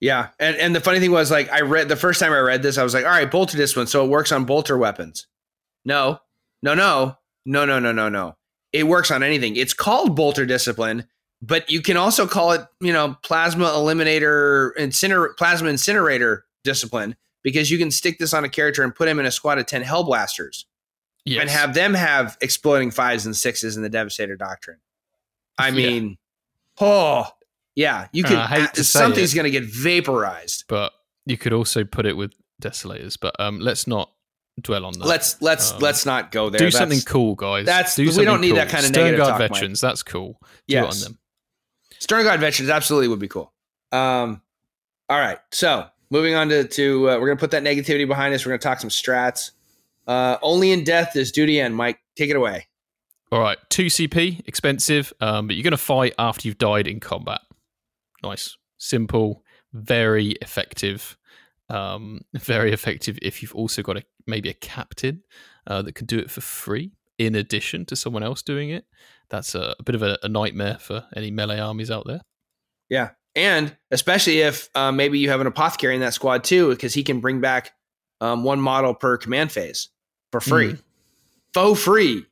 [0.00, 2.62] Yeah, and and the funny thing was, like, I read the first time I read
[2.62, 5.26] this, I was like, all right, bolter discipline, so it works on bolter weapons.
[5.84, 6.18] No,
[6.62, 7.16] no, no,
[7.46, 8.36] no, no, no, no, no.
[8.72, 9.56] It works on anything.
[9.56, 11.08] It's called bolter discipline,
[11.42, 17.70] but you can also call it, you know, plasma eliminator, inciner, plasma incinerator discipline because
[17.70, 19.82] you can stick this on a character and put him in a squad of ten
[19.82, 20.64] hellblasters
[21.24, 21.42] Yes.
[21.42, 24.78] and have them have exploding fives and sixes in the Devastator Doctrine.
[25.58, 25.74] I Yeah.
[25.74, 26.18] mean,
[26.80, 27.26] oh
[27.76, 28.68] yeah, you Uh, can.
[28.74, 30.64] To something's going to get vaporized.
[30.68, 30.92] but
[31.26, 32.32] you could also put it with
[32.62, 33.16] desolators.
[33.20, 34.10] But um, let's not
[34.60, 35.04] dwell on that.
[35.06, 36.58] Let's let's Um, let's not go there.
[36.58, 37.66] do That's- something cool, guys.
[37.66, 39.52] that's- do we don't need that kind of Stern negative Guard talk, Mike.
[39.52, 39.80] veterans.
[39.80, 40.38] That's cool.
[40.42, 40.82] Do Yes.
[41.02, 41.18] it on them.
[42.00, 43.52] Sternguard Veterans absolutely would be cool.
[43.92, 44.42] Um,
[45.08, 48.44] all right, so moving on to to uh, we're gonna put that negativity behind us.
[48.44, 49.52] We're gonna talk some strats.
[50.06, 51.76] Uh, only in death is duty end.
[51.76, 52.66] Mike, take it away.
[53.30, 57.40] All right, two CP, expensive, um, but you're to fight after you've died in combat.
[58.22, 61.16] Nice, simple, very effective.
[61.68, 65.22] Um, very effective if you've also got a maybe a captain
[65.66, 68.86] uh, that could do it for free in addition to someone else doing it.
[69.28, 72.22] That's a, a bit of a, a nightmare for any melee armies out there.
[72.88, 76.94] Yeah, and especially if uh, maybe you have an apothecary in that squad too, because
[76.94, 77.72] he can bring back
[78.20, 79.90] um, one model per command phase
[80.32, 80.76] for free,
[81.52, 82.24] faux free.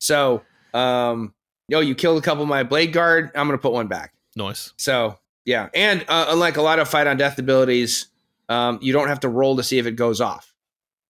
[0.00, 0.42] So,
[0.74, 1.34] um,
[1.68, 3.30] yo, you killed a couple of my bladeguard.
[3.34, 4.12] I'm gonna put one back.
[4.36, 4.72] Nice.
[4.76, 8.08] So yeah, and uh, unlike a lot of fight on death abilities,
[8.48, 10.54] um, you don't have to roll to see if it goes off.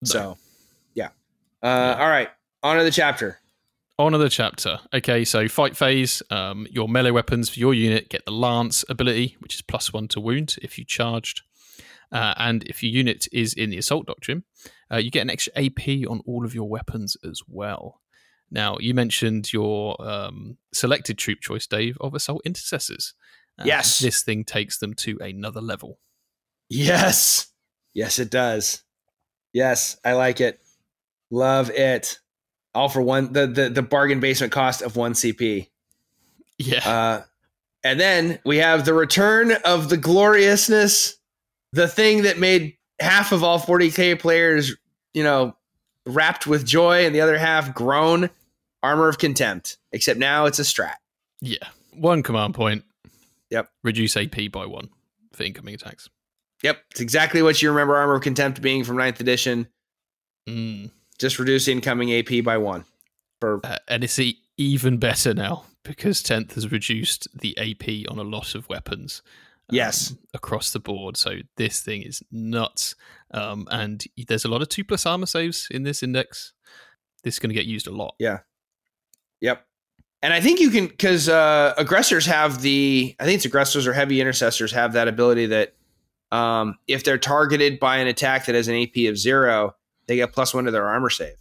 [0.03, 0.07] No.
[0.07, 0.39] So
[0.95, 1.09] yeah.
[1.63, 2.31] Uh, All right,
[2.65, 3.39] on to the chapter.
[3.99, 4.81] On to the chapter.
[4.93, 6.21] Okay, so fight phase.
[6.31, 10.09] Um, your melee weapons for your unit get the Lance ability, which is plus one
[10.09, 11.43] to wound if you charged.
[12.11, 14.43] Uh, and if your unit is in the Assault Doctrine,
[14.93, 18.01] uh, you get an extra AP on all of your weapons as well.
[18.51, 23.15] Now, you mentioned your um, selected troop choice, Dave, of Assault Intercessors.
[23.59, 23.99] Uh, Yes.
[24.01, 25.99] This thing takes them to another level.
[26.69, 27.49] Yes,
[27.95, 28.83] yes, it does.
[29.53, 30.61] Yes, I like it.
[31.31, 32.19] Love it.
[32.75, 33.33] All for one.
[33.33, 35.69] The the the bargain basement cost of one CP.
[36.59, 36.89] Yeah.
[36.89, 37.23] Uh,
[37.83, 41.17] and then we have the return of the gloriousness,
[41.73, 44.75] the thing that made half of all 40k players,
[45.13, 45.57] you know,
[46.07, 48.31] rapt with joy, and the other half groan.
[48.83, 49.79] Armor of contempt.
[49.93, 50.95] Except now it's a strat.
[51.41, 51.57] yeah.
[51.95, 52.85] One command point.
[53.51, 53.71] Yep.
[53.83, 54.91] Reduce AP by one
[55.33, 56.09] for incoming attacks.
[56.63, 59.69] Yep, it's exactly what you remember Armor of Contempt being from 9th edition.
[60.49, 60.91] Mm.
[61.19, 62.85] Just reduce incoming AP by one.
[63.41, 68.19] For Uh, and it's e- even better now because 10th has reduced the AP on
[68.19, 69.23] a lot of weapons.
[69.71, 70.15] um, Yes.
[70.35, 71.17] across the board.
[71.17, 72.95] So this thing is nuts.
[73.31, 76.53] Um, and there's a lot of two plus armor saves in this index.
[77.23, 78.15] This is going to get used a lot.
[78.19, 78.41] Yeah.
[79.41, 79.67] Yep.
[80.23, 83.93] And I think you can because uh, aggressors have the I think it's aggressors or
[83.95, 85.75] heavy intercessors have that ability that
[86.33, 90.33] Um, if they're targeted by an attack that has an AP of zero, they get
[90.33, 91.37] plus one to their armor save.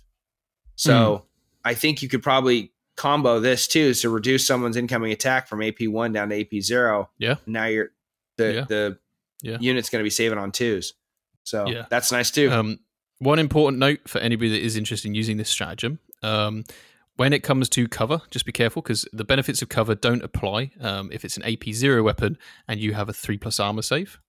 [0.75, 1.25] So
[1.63, 5.87] I think you could probably combo this too to reduce someone's incoming attack from AP
[5.87, 7.09] one down to AP zero.
[7.17, 7.35] Yeah.
[7.45, 7.89] Now you're
[8.37, 8.65] the Yeah.
[8.67, 8.97] the
[9.41, 9.57] Yeah.
[9.59, 10.93] unit's going to be saving on twos.
[11.43, 11.85] So Yeah.
[11.89, 12.51] that's nice too.
[12.51, 12.79] Um,
[13.19, 15.99] one important note for anybody that is interested in using this stratagem.
[16.21, 16.63] Um,
[17.15, 20.71] when it comes to cover, just be careful because the benefits of cover don't apply
[20.79, 22.37] um, if it's an AP zero weapon
[22.67, 24.19] and you have a three plus armor save.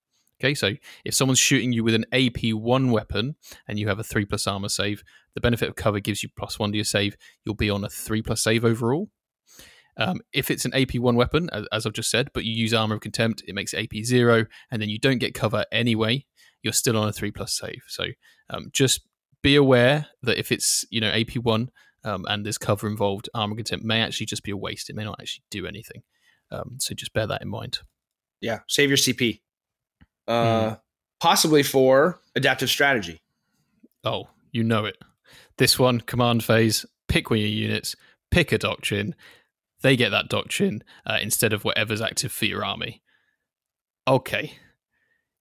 [0.44, 0.74] Okay, so
[1.06, 3.36] if someone's shooting you with an AP one weapon
[3.66, 5.02] and you have a three plus armor save,
[5.34, 7.16] the benefit of cover gives you plus one to your save.
[7.44, 9.08] You'll be on a three plus save overall.
[9.96, 12.96] Um, if it's an AP one weapon, as, I've just said, but you use armor
[12.96, 16.26] of contempt, it makes it AP zero, and then you don't get cover anyway.
[16.62, 17.82] You're still on a three plus save.
[17.88, 18.08] So
[18.50, 19.00] um, just
[19.42, 21.70] be aware that if it's you know AP one
[22.04, 24.90] um, and there's cover involved, armor of contempt may actually just be a waste.
[24.90, 26.02] It may not actually do anything.
[26.50, 27.78] Um, so just bear that in mind.
[28.42, 29.40] yeah, save your CP.
[30.26, 30.76] Uh,
[31.20, 33.20] possibly for adaptive strategy.
[34.04, 34.96] Oh, you know it.
[35.58, 37.96] This one, command phase, pick one of your units,
[38.30, 39.14] pick a doctrine.
[39.82, 43.02] They get that doctrine uh, instead of whatever's active for your army.
[44.08, 44.54] Okay.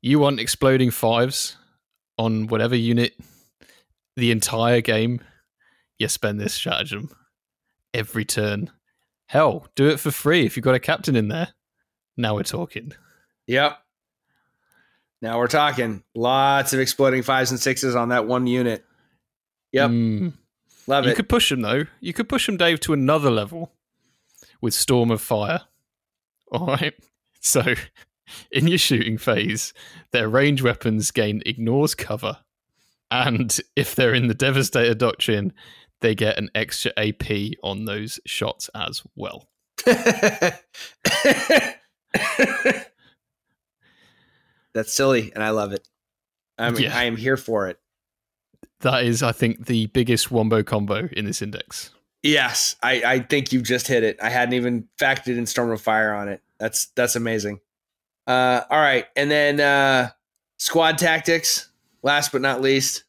[0.01, 1.57] You want exploding fives
[2.17, 3.13] on whatever unit
[4.15, 5.21] the entire game?
[5.97, 7.09] You spend this stratagem
[7.93, 8.71] every turn.
[9.27, 11.49] Hell, do it for free if you've got a captain in there.
[12.17, 12.93] Now we're talking.
[13.47, 13.77] Yep.
[15.23, 18.83] Now we're talking lots of exploding fives and sixes on that one unit.
[19.71, 20.33] Yep, Mm.
[20.85, 21.11] love you it.
[21.13, 21.85] You could push them though.
[22.01, 23.71] You could push them, Dave, to another level
[24.59, 25.61] with Storm of Fire.
[26.51, 26.93] All right.
[27.45, 27.61] So,
[28.53, 29.73] in your shooting phase,
[30.11, 32.37] their range weapons gain ignores cover,
[33.11, 35.51] and if they're in the Devastator doctrine,
[35.99, 39.49] they get an extra AP on those shots as well.
[44.73, 45.87] That's silly, and I love it.
[46.57, 46.95] I'm Yeah.
[46.95, 47.79] I am here for it.
[48.81, 51.91] That is, I think, the biggest wombo combo in this index.
[52.21, 54.17] Yes, I, I think you just hit it.
[54.21, 56.41] I hadn't even factored in Storm of Fire on it.
[56.59, 57.59] That's that's amazing.
[58.27, 60.09] Uh, all right, and then uh,
[60.57, 61.69] squad tactics.
[62.01, 63.05] Last but not least,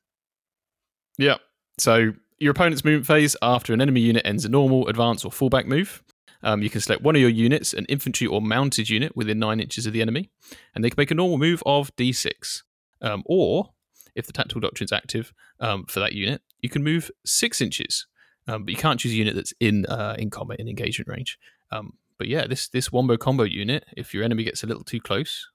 [1.19, 1.39] Yeah.
[1.79, 5.67] So your opponent's movement phase after an enemy unit ends a normal, advance, or fallback
[5.67, 6.04] move.
[6.45, 9.61] Um, you can select one of your units, an infantry or mounted unit within nine
[9.61, 10.31] inches of the enemy,
[10.75, 12.63] and they can make a normal move of d6.
[13.01, 13.71] Um, or,
[14.15, 18.07] if the tactical doctrine is active um, for that unit, you can move six inches.
[18.47, 21.39] Um, but you can't choose a unit that's in uh, in combat in engagement range.
[21.73, 25.01] Um, but yeah, this this wombo combo unit, if your enemy gets a little too
[25.01, 25.49] close,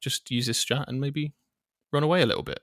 [0.00, 1.32] just use this strat and maybe
[1.92, 2.60] run away a little bit.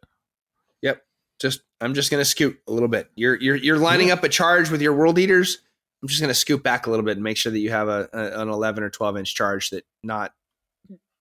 [0.81, 1.01] Yep.
[1.39, 3.09] Just I'm just gonna scoot a little bit.
[3.15, 5.57] You're you're you're lining up a charge with your world eaters.
[6.03, 8.09] I'm just gonna scoop back a little bit and make sure that you have a,
[8.11, 10.33] a an 11 or 12 inch charge that not,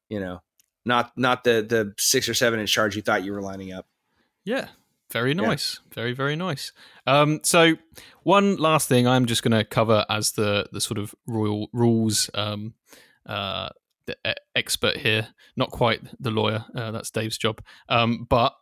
[0.09, 0.43] you know,
[0.85, 3.87] not not the the six or seven inch charge you thought you were lining up.
[4.45, 4.69] Yeah,
[5.13, 6.73] very nice, very very nice.
[7.07, 7.77] Um, so
[8.25, 12.29] one last thing I'm just going to cover as the the sort of royal rules
[12.35, 12.75] um,
[13.25, 13.69] uh,
[14.07, 14.17] the
[14.57, 16.65] expert here, not quite the lawyer.
[16.75, 17.63] Uh, that's Dave's job.
[17.89, 18.55] Um, but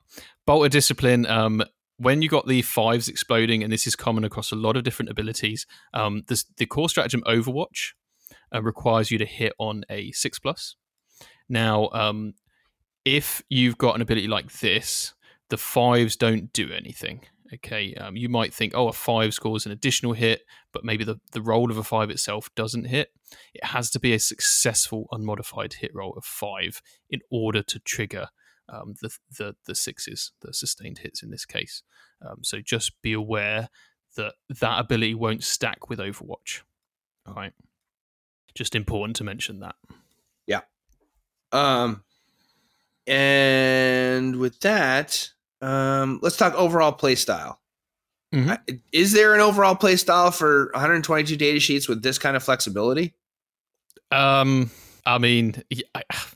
[0.47, 1.27] Bolter discipline.
[2.01, 5.11] When you got the fives exploding, and this is common across a lot of different
[5.11, 7.91] abilities, um, this, the core stratagem Overwatch
[8.55, 10.77] uh, requires you to hit on a six plus.
[11.47, 12.33] Now, um,
[13.05, 15.13] if you've got an ability like this,
[15.51, 17.27] the fives don't do anything.
[17.53, 20.41] Okay, um, you might think, oh, a five scores an additional hit,
[20.73, 23.09] but maybe the, the roll of a five itself doesn't hit.
[23.53, 26.81] It has to be a successful unmodified hit roll of five
[27.11, 28.29] in order to trigger
[28.71, 31.83] um, the, the the sixes, the sustained hits in this case.
[32.25, 33.69] Um, so just be aware
[34.17, 36.63] that that ability won't stack with Overwatch.
[37.27, 37.53] All right,
[38.55, 39.77] just important to mention that.
[40.47, 40.61] Yeah.
[41.53, 42.05] Um,
[43.07, 47.61] and with that, um, let's talk overall play style.
[48.33, 48.81] Mhm.
[48.93, 53.15] Is there an overall play style for 122 data sheets with this kind of flexibility?
[54.13, 54.71] Um,
[55.05, 55.63] I mean,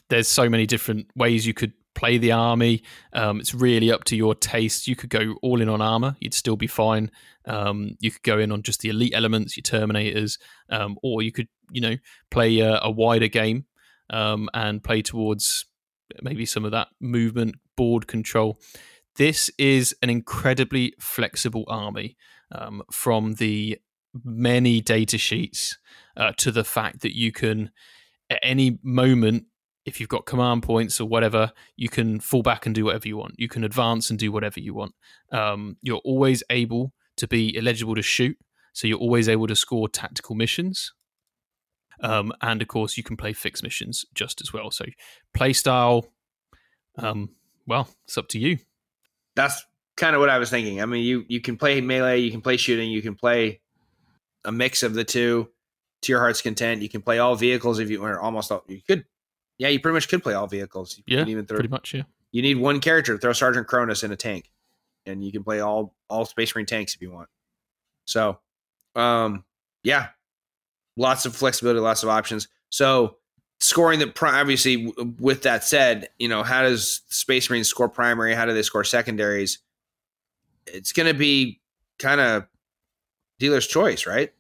[0.09, 2.82] there's so many different ways you could play the army.
[3.12, 4.86] Um, it's really up to your taste.
[4.86, 7.11] You could go all in on armor; you'd still be fine.
[7.47, 10.38] Um, you could go in on just the elite elements, your Terminators,
[10.70, 11.97] um, or you could, you know,
[12.30, 13.66] play a, a wider game
[14.11, 15.66] um, and play towards
[16.22, 18.61] maybe some of that movement, board control.
[19.16, 22.16] This is an incredibly flexible army
[22.53, 23.78] um, from the
[24.24, 25.78] many data sheets
[26.16, 27.70] uh, to the fact that you can
[28.30, 29.45] at any moment
[29.87, 33.16] if you've got command points or whatever you can fall back and do whatever you
[33.16, 34.95] want you can advance and do whatever you want
[35.32, 38.37] um, you're always able to be eligible to shoot
[38.72, 40.93] so you're always able to score tactical missions
[42.01, 44.85] um, and of course you can play fixed missions just as well so
[45.32, 46.07] play style
[46.97, 47.30] um,
[47.66, 48.59] well, it's up to you.
[49.35, 49.64] That's
[49.97, 50.82] kind of what I was thinking.
[50.82, 53.61] I mean, you you can play melee, you can play shooting, you can play
[54.45, 55.49] a mix of the two
[56.03, 56.82] to your heart's content.
[56.82, 58.64] You can play all vehicles if you or almost all.
[58.68, 59.05] You could,
[59.59, 60.99] yeah, you pretty much could play all vehicles.
[61.07, 61.95] You yeah, even throw, pretty much.
[61.95, 62.03] Yeah,
[62.33, 63.15] you need one character.
[63.15, 64.51] To throw Sergeant Chronus in a tank,
[65.07, 67.29] and you can play all all Space Marine tanks if you want.
[68.07, 68.39] So,
[68.95, 69.45] um,
[69.83, 70.09] yeah,
[70.97, 72.49] lots of flexibility, lots of options.
[72.71, 73.17] So
[73.61, 78.35] scoring the obviously with that said, you know, how does Space Marines score primary?
[78.35, 79.59] How do they score secondaries?
[80.67, 81.61] It's going to be
[81.99, 82.47] kind of
[83.39, 84.33] dealer's choice, right?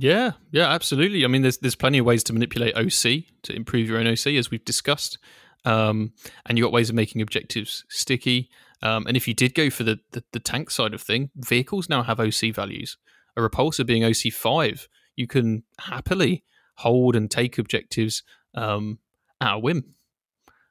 [0.00, 1.26] Yeah, yeah, absolutely.
[1.26, 4.28] I mean, there's there's plenty of ways to manipulate OC to improve your own OC,
[4.28, 5.18] as we've discussed,
[5.66, 6.14] um,
[6.46, 8.48] and you got ways of making objectives sticky.
[8.80, 11.90] Um, and if you did go for the, the, the tank side of thing, vehicles
[11.90, 12.96] now have OC values.
[13.36, 16.44] A repulsor being OC five, you can happily
[16.76, 18.22] hold and take objectives
[18.54, 19.00] um,
[19.38, 19.96] at a whim.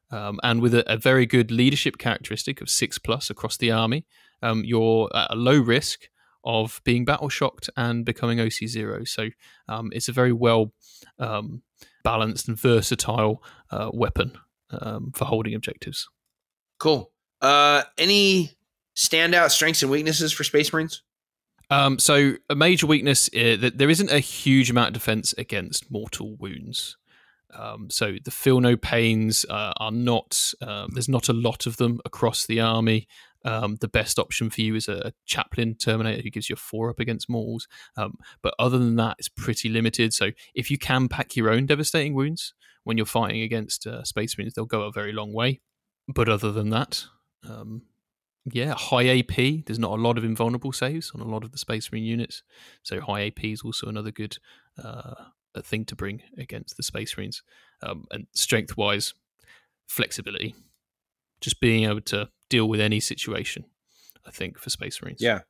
[0.09, 4.07] Um, and with a, a, very good leadership characteristic of six plus across the army,
[4.41, 6.09] um, you're at a low risk
[6.49, 9.03] of being battle shocked and becoming OC zero.
[9.03, 9.29] So
[9.67, 10.73] um, it's a very well
[11.19, 11.61] um,
[12.03, 14.33] balanced and versatile uh, weapon
[14.71, 16.09] um, for holding objectives.
[16.79, 17.11] Cool.
[17.41, 18.57] Uh, any
[18.95, 21.03] standout strengths and weaknesses for Space Marines?
[21.69, 25.33] Um, so a major weakness is uh, that there isn't a huge amount of defense
[25.37, 26.97] against mortal wounds.
[27.53, 30.53] Um, so the feel no pains uh, are not.
[30.61, 33.07] Uh, there's not a lot of them across the army.
[33.45, 36.89] Um, the best option for you is a, chaplain terminator who gives you a four
[36.89, 37.67] up against mortals.
[37.95, 40.13] Um, but other than that, it's pretty limited.
[40.13, 44.37] So if you can pack your own devastating wounds when you're fighting against uh, space
[44.37, 45.61] marines, they'll go a very long way.
[46.07, 47.05] But other than that,
[47.47, 47.83] um,
[48.45, 49.65] yeah, high AP.
[49.65, 52.43] There's not a lot of invulnerable saves on a lot of the Space Marine units,
[52.83, 54.37] so high AP is also another good
[54.81, 55.15] uh,
[55.61, 57.43] thing to bring against the Space Marines.
[57.81, 59.13] Um, and strength wise,
[59.87, 60.55] flexibility,
[61.41, 63.65] just being able to deal with any situation.
[64.25, 65.21] I think for Space Marines.
[65.21, 65.41] Yeah.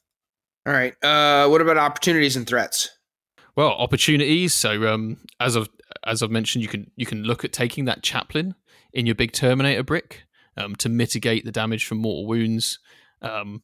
[0.66, 0.94] All right.
[1.04, 2.90] Uh, what about opportunities and threats?
[3.56, 4.54] Well, opportunities.
[4.54, 5.70] So um, as I've
[6.06, 8.56] as I've mentioned, you can you can look at taking that chaplain
[8.94, 10.24] in your big Terminator brick
[10.58, 12.80] um, to mitigate the damage from mortal wounds.
[13.22, 13.64] Um,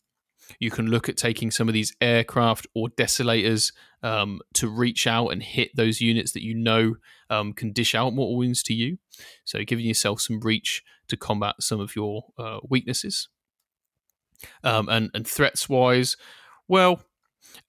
[0.59, 3.73] you can look at taking some of these aircraft or desolators
[4.03, 6.95] um, to reach out and hit those units that you know
[7.29, 8.97] um, can dish out mortal wounds to you.
[9.43, 13.29] So, giving yourself some reach to combat some of your uh, weaknesses.
[14.63, 16.17] Um, and, and threats wise,
[16.67, 17.01] well,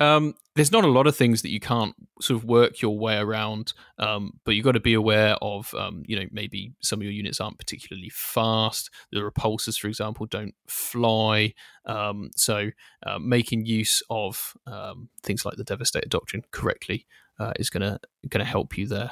[0.01, 3.18] um, there's not a lot of things that you can't sort of work your way
[3.18, 7.05] around, um, but you've got to be aware of, um, you know, maybe some of
[7.05, 8.91] your units aren't particularly fast.
[9.12, 11.55] The repulsors, for example, don't fly.
[11.84, 12.70] Um, so
[13.07, 17.07] uh, making use of um, things like the Devastator Doctrine correctly
[17.39, 19.11] uh, is gonna gonna help you there.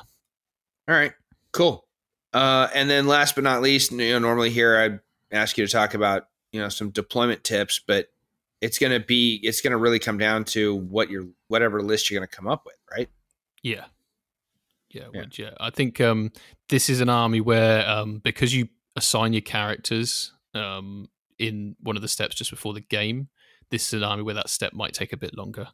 [0.89, 1.12] All right,
[1.53, 1.84] cool.
[2.35, 5.01] Uh, and then last but not least, you know, normally here I'd
[5.35, 8.09] ask you to talk about you know some deployment tips, but
[8.61, 12.11] it's going to be it's going to really come down to what your whatever list
[12.11, 13.09] you're going to come up with, right?
[13.62, 13.85] Yeah.
[14.91, 15.20] Yeah, yeah.
[15.20, 15.51] Would, yeah.
[15.59, 16.32] I think um,
[16.68, 21.09] this is an army where um, because you assign your characters um,
[21.39, 23.28] in one of the steps just before the game,
[23.70, 25.68] this is an army where that step might take a bit longer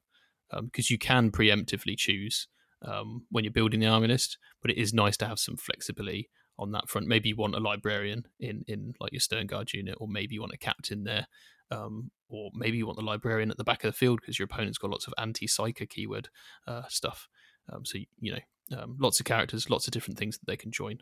[0.50, 2.48] because um, you can preemptively choose
[2.82, 6.30] um, when you're building the army list, but it is nice to have some flexibility
[6.60, 7.08] on that front.
[7.08, 10.52] Maybe you want a librarian in in like your Sternguard unit, or maybe you want
[10.52, 11.26] a captain there,
[11.70, 14.44] um, or maybe you want the librarian at the back of the field because your
[14.44, 16.28] opponent's got lots of anti-psyker keyword
[16.68, 17.28] uh, stuff.
[17.72, 20.70] Um, so you know, um, lots of characters, lots of different things that they can
[20.70, 20.98] join.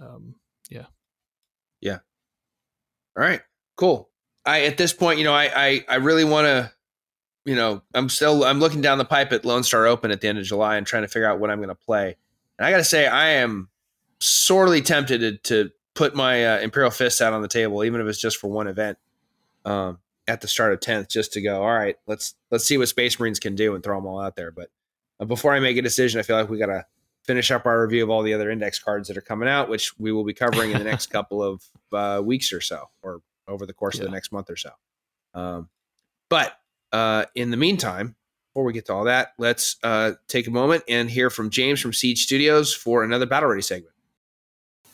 [0.00, 0.36] Um,
[0.70, 0.86] yeah,
[1.80, 1.98] yeah.
[3.16, 3.42] All right,
[3.76, 4.08] cool.
[4.46, 6.72] I at this point, you know, I I, I really want to,
[7.44, 10.28] you know, I'm still I'm looking down the pipe at Lone Star Open at the
[10.28, 12.16] end of July and trying to figure out what I'm going to play.
[12.58, 13.69] And I got to say, I am
[14.20, 18.06] sorely tempted to, to put my uh, Imperial Fist out on the table, even if
[18.06, 18.98] it's just for one event.
[19.64, 19.98] Um,
[20.30, 23.18] at the start of 10th just to go all right let's let's see what space
[23.18, 24.68] marines can do and throw them all out there but
[25.18, 26.84] uh, before i make a decision i feel like we got to
[27.24, 29.98] finish up our review of all the other index cards that are coming out which
[29.98, 31.62] we will be covering in the next couple of
[31.92, 34.02] uh, weeks or so or over the course yeah.
[34.02, 34.70] of the next month or so
[35.34, 35.68] um,
[36.28, 36.58] but
[36.92, 38.14] uh, in the meantime
[38.52, 41.80] before we get to all that let's uh, take a moment and hear from james
[41.80, 43.94] from siege studios for another battle ready segment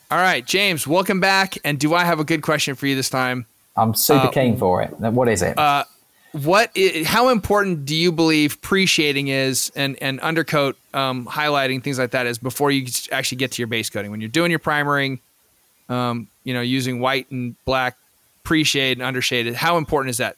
[0.09, 3.09] all right james welcome back and do i have a good question for you this
[3.09, 3.45] time
[3.77, 4.89] I'm super uh, keen for it.
[4.99, 5.57] What is it?
[5.57, 5.85] Uh,
[6.31, 6.71] what?
[6.75, 12.11] Is, how important do you believe pre-shading is, and and undercoat um, highlighting things like
[12.11, 14.11] that is before you actually get to your base coating?
[14.11, 15.19] When you're doing your primering,
[15.89, 17.95] um, you know, using white and black
[18.43, 19.53] pre-shade and undershaded.
[19.53, 20.37] How important is that?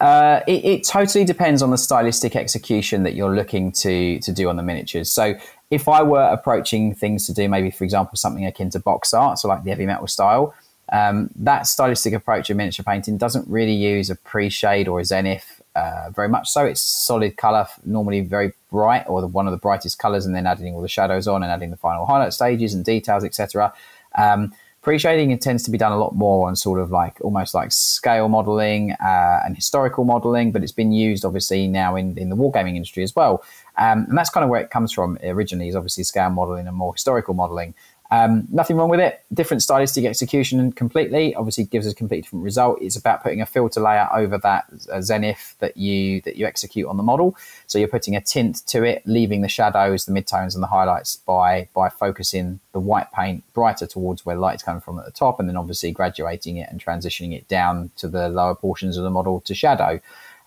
[0.00, 4.48] Uh, it, it, totally depends on the stylistic execution that you're looking to to do
[4.48, 5.12] on the miniatures.
[5.12, 5.34] So,
[5.70, 9.38] if I were approaching things to do, maybe for example, something akin to box art,
[9.38, 10.54] so like the heavy metal style,
[10.92, 15.62] Um, that stylistic approach of miniature painting doesn't really use a pre-shade or a zenith
[15.76, 16.64] uh, very much so.
[16.64, 20.46] It's solid color, normally very bright or the, one of the brightest colors, and then
[20.46, 23.72] adding all the shadows on and adding the final highlight stages and details, etc.
[24.18, 24.52] Um,
[24.82, 27.70] Pre-shading it tends to be done a lot more on sort of like almost like
[27.70, 32.36] scale modeling uh, and historical modeling, but it's been used obviously now in, in the
[32.36, 33.44] wargaming industry as well.
[33.76, 36.76] Um, and that's kind of where it comes from originally is obviously scale modeling and
[36.76, 37.74] more historical modeling.
[38.12, 39.22] Um, nothing wrong with it.
[39.32, 41.34] Different stylistic execution completely.
[41.34, 42.78] Obviously, gives us a completely different result.
[42.82, 44.66] It's about putting a filter layer over that
[45.02, 47.36] zenith that you that you execute on the model.
[47.68, 51.16] So you're putting a tint to it, leaving the shadows, the midtones, and the highlights
[51.16, 55.38] by by focusing the white paint brighter towards where light's coming from at the top,
[55.38, 59.10] and then obviously graduating it and transitioning it down to the lower portions of the
[59.10, 60.00] model to shadow.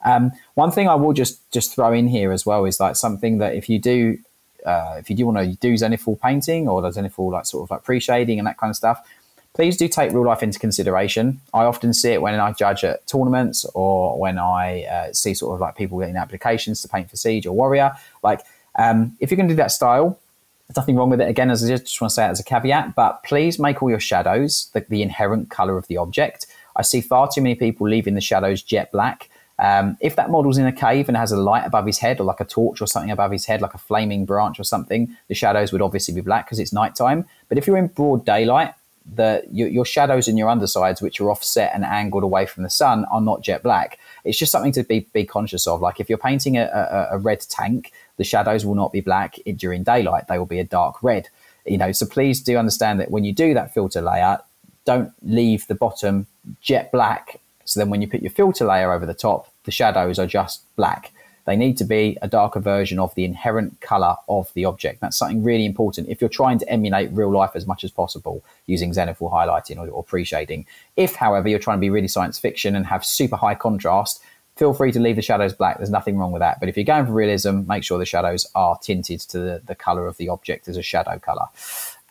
[0.03, 3.37] Um, one thing I will just just throw in here as well is like something
[3.37, 4.17] that if you do
[4.65, 7.71] uh, if you do want to do zenithal painting or the zenithal like sort of
[7.71, 9.07] like pre-shading and that kind of stuff,
[9.53, 11.39] please do take real life into consideration.
[11.53, 15.55] I often see it when I judge at tournaments or when I uh, see sort
[15.55, 17.93] of like people getting applications to paint for Siege or Warrior.
[18.23, 18.41] Like,
[18.75, 20.19] um, if you're going to do that style,
[20.67, 21.29] there's nothing wrong with it.
[21.29, 23.89] Again, as I just want to say it as a caveat, but please make all
[23.89, 26.47] your shadows the, the inherent color of the object.
[26.75, 29.29] I see far too many people leaving the shadows jet black
[29.59, 32.23] um, if that model's in a cave and has a light above his head, or
[32.23, 35.35] like a torch or something above his head, like a flaming branch or something, the
[35.35, 37.25] shadows would obviously be black because it's nighttime.
[37.49, 38.73] But if you're in broad daylight,
[39.15, 42.69] the your, your, shadows and your undersides, which are offset and angled away from the
[42.69, 43.99] sun, are not jet black.
[44.23, 45.81] It's just something to be be conscious of.
[45.81, 49.35] Like if you're painting a, a, a red tank, the shadows will not be black
[49.55, 51.27] during daylight; they will be a dark red.
[51.65, 54.39] You know, so please do understand that when you do that filter layer,
[54.85, 56.27] don't leave the bottom
[56.61, 60.19] jet black so then when you put your filter layer over the top, the shadows
[60.19, 61.11] are just black.
[61.45, 65.01] They need to be a darker version of the inherent color of the object.
[65.01, 68.43] That's something really important if you're trying to emulate real life as much as possible
[68.65, 70.65] using zenithal highlighting or, or pre-shading.
[70.95, 74.21] If, however, you're trying to be really science fiction and have super high contrast,
[74.55, 75.77] feel free to leave the shadows black.
[75.77, 76.59] There's nothing wrong with that.
[76.61, 79.75] But if you're going for realism, make sure the shadows are tinted to the, the
[79.75, 81.47] color of the object as a shadow color.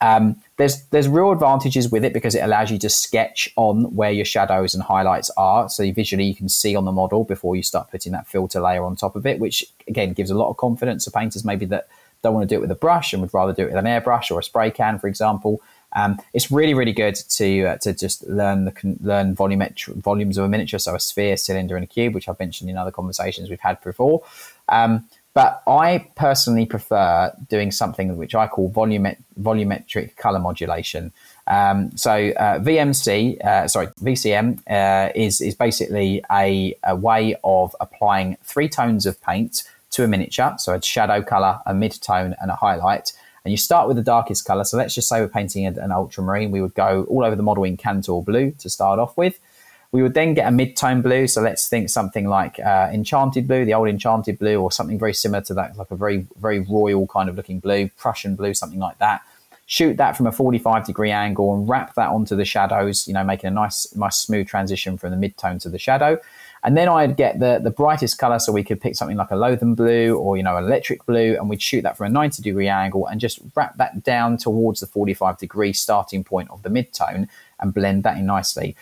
[0.03, 4.11] Um, there's there's real advantages with it because it allows you to sketch on where
[4.11, 5.69] your shadows and highlights are.
[5.69, 8.85] So visually you can see on the model before you start putting that filter layer
[8.85, 11.89] on top of it, which again gives a lot of confidence to painters maybe that
[12.23, 13.85] don't want to do it with a brush and would rather do it with an
[13.85, 15.61] airbrush or a spray can, for example.
[15.95, 20.45] Um, it's really really good to uh, to just learn the learn volumetric volumes of
[20.45, 23.51] a miniature, so a sphere, cylinder, and a cube, which I've mentioned in other conversations
[23.51, 24.23] we've had before.
[24.69, 25.05] Um,
[25.35, 31.13] but I personally prefer doing something which I call volumet- volumetric color modulation.
[31.47, 37.75] Um, so uh, VMC, uh, sorry, VCM uh, is is basically a, a, way of
[37.81, 40.55] applying three tones of paint to a miniature.
[40.59, 43.13] So a shadow color, a mid tone, and a highlight.
[43.45, 44.65] And you start with the darkest color.
[44.65, 46.53] So let's just say we're painting an ultramarine.
[46.53, 49.41] We would go all over the model in Kantor blue to start off with.
[49.93, 51.27] We would then get a mid-tone blue.
[51.29, 55.13] So let's think something like uh, Enchanted Blue, the old Enchanted Blue, or something very
[55.13, 58.81] similar to that, like a very, very royal kind of looking blue, Prussian blue, something
[58.81, 59.21] like that.
[59.67, 63.23] Shoot that from a 45 degree angle and wrap that onto the shadows, you know,
[63.23, 66.19] making a nice, nice smooth transition from the mid-tone to the shadow.
[66.65, 68.39] And then I'd get the, the brightest color.
[68.39, 71.51] So we could pick something like a Lothern blue or, you know, electric blue, and
[71.51, 74.87] we'd shoot that from a 90 degree angle and just wrap that down towards the
[74.87, 77.29] 45 degree starting point of the mid-tone
[77.61, 78.75] and blend that in nicely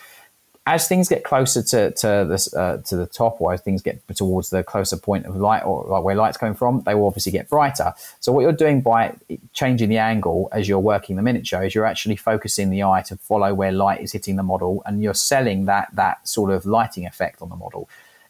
[0.67, 4.01] as things get closer to to this uh, to the top, or as things get
[4.15, 7.31] towards the closer point of light, or like where light's coming from, they will obviously
[7.31, 7.93] get brighter.
[8.19, 9.15] So what you're doing by
[9.53, 13.17] changing the angle as you're working the miniature is you're actually focusing the eye to
[13.17, 17.05] follow where light is hitting the model, and you're selling that that sort of lighting
[17.05, 17.89] effect on the model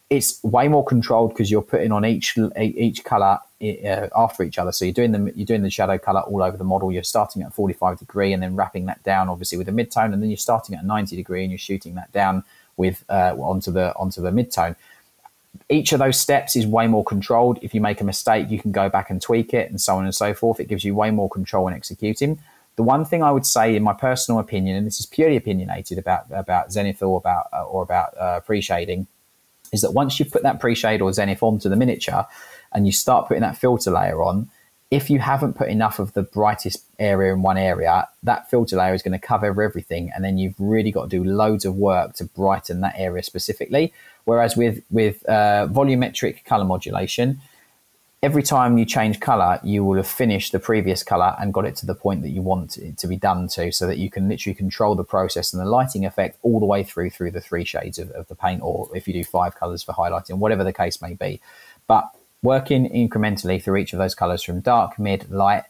[0.10, 4.71] it's way more controlled because you're putting on each each color uh, after each other.
[4.71, 6.91] So you're doing the you're doing the shadow color all over the model.
[6.91, 10.21] You're starting at 45 degree and then wrapping that down, obviously with a midtone, and
[10.21, 12.43] then you're starting at 90 degree and you're shooting that down
[12.77, 14.75] with uh, onto the onto the midtone.
[15.69, 17.59] Each of those steps is way more controlled.
[17.61, 20.05] If you make a mistake, you can go back and tweak it, and so on
[20.05, 20.59] and so forth.
[20.59, 22.39] It gives you way more control in executing.
[22.77, 25.97] The one thing I would say, in my personal opinion, and this is purely opinionated
[25.97, 29.07] about about Zenith or about uh, or about uh, pre shading
[29.71, 32.25] is that once you put that pre-shade or zenith onto the miniature
[32.73, 34.49] and you start putting that filter layer on,
[34.89, 38.93] if you haven't put enough of the brightest area in one area, that filter layer
[38.93, 42.14] is going to cover everything, and then you've really got to do loads of work
[42.15, 43.93] to brighten that area specifically.
[44.26, 47.39] Whereas with with uh, volumetric color modulation,
[48.22, 51.76] every time you change color, you will have finished the previous color and got it
[51.77, 54.27] to the point that you want it to be done to, so that you can
[54.27, 57.64] literally control the process and the lighting effect all the way through through the three
[57.64, 60.73] shades of, of the paint, or if you do five colors for highlighting, whatever the
[60.73, 61.39] case may be.
[61.88, 65.63] But working incrementally through each of those colors from dark, mid, light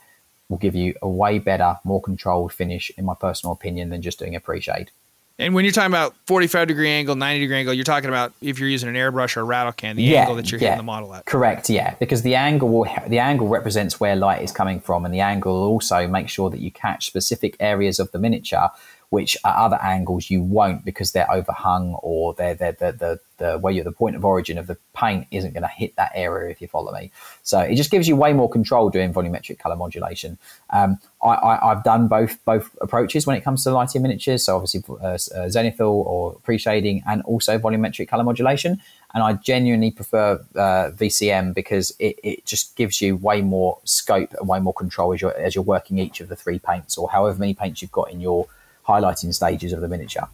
[0.50, 4.20] will give you a way better, more controlled finish, in my personal opinion, than just
[4.20, 4.92] doing a pre shade.
[5.40, 8.60] And when you're talking about 45 degree angle, 90 degree angle, you're talking about if
[8.60, 10.84] you're using an airbrush or a rattle can, the Yeah, angle that you're hitting the
[10.84, 11.26] model at.
[11.26, 15.14] Correct, yeah, because the angle will the angle represents where light is coming from, and
[15.14, 18.70] the angle will also make sure that you catch specific areas of the miniature,
[19.12, 23.58] which at other angles you won't because they're overhung or they're, they're, the the the
[23.58, 26.50] where you're the point of origin of the paint isn't going to hit that area
[26.50, 27.12] if you follow me.
[27.44, 30.38] So it just gives you way more control doing volumetric color modulation.
[30.70, 34.46] Um, I, I've done both both approaches when it comes to lighting miniatures.
[34.46, 35.18] So obviously uh, uh,
[35.50, 38.82] zenithal or pre-shading, and also volumetric color modulation.
[39.14, 44.34] And I genuinely prefer uh, VCM because it, it just gives you way more scope
[44.40, 47.10] and way more control as you're as you're working each of the three paints or
[47.10, 48.48] however many paints you've got in your
[48.88, 50.28] highlighting stages of the miniature.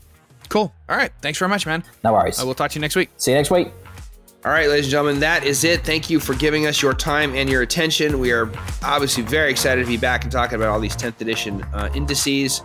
[0.49, 0.73] Cool.
[0.87, 1.11] All right.
[1.21, 1.83] Thanks very much, man.
[2.03, 2.39] No worries.
[2.39, 3.09] I will talk to you next week.
[3.17, 3.69] See you next week.
[4.45, 5.83] All right, ladies and gentlemen, that is it.
[5.83, 8.19] Thank you for giving us your time and your attention.
[8.19, 8.49] We are
[8.83, 12.61] obviously very excited to be back and talking about all these 10th edition uh, indices.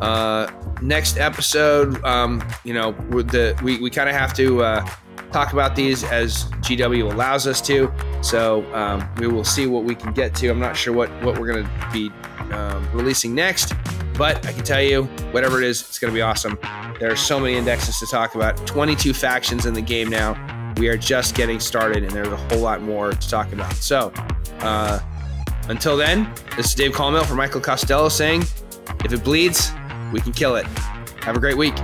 [0.00, 0.48] Uh,
[0.82, 4.88] next episode, um, you know, with the we, we kind of have to uh,
[5.32, 7.92] talk about these as GW allows us to.
[8.22, 10.48] So um, we will see what we can get to.
[10.48, 12.10] I'm not sure what what we're going to be
[12.52, 13.74] um, releasing next,
[14.16, 16.58] but I can tell you, whatever it is, it's going to be awesome.
[16.98, 18.66] There are so many indexes to talk about.
[18.66, 20.34] 22 factions in the game now.
[20.78, 23.72] We are just getting started, and there's a whole lot more to talk about.
[23.74, 24.12] So,
[24.60, 25.00] uh,
[25.68, 28.42] until then, this is Dave Colmill for Michael Costello saying,
[29.04, 29.72] if it bleeds,
[30.12, 30.66] we can kill it.
[31.22, 31.74] Have a great week.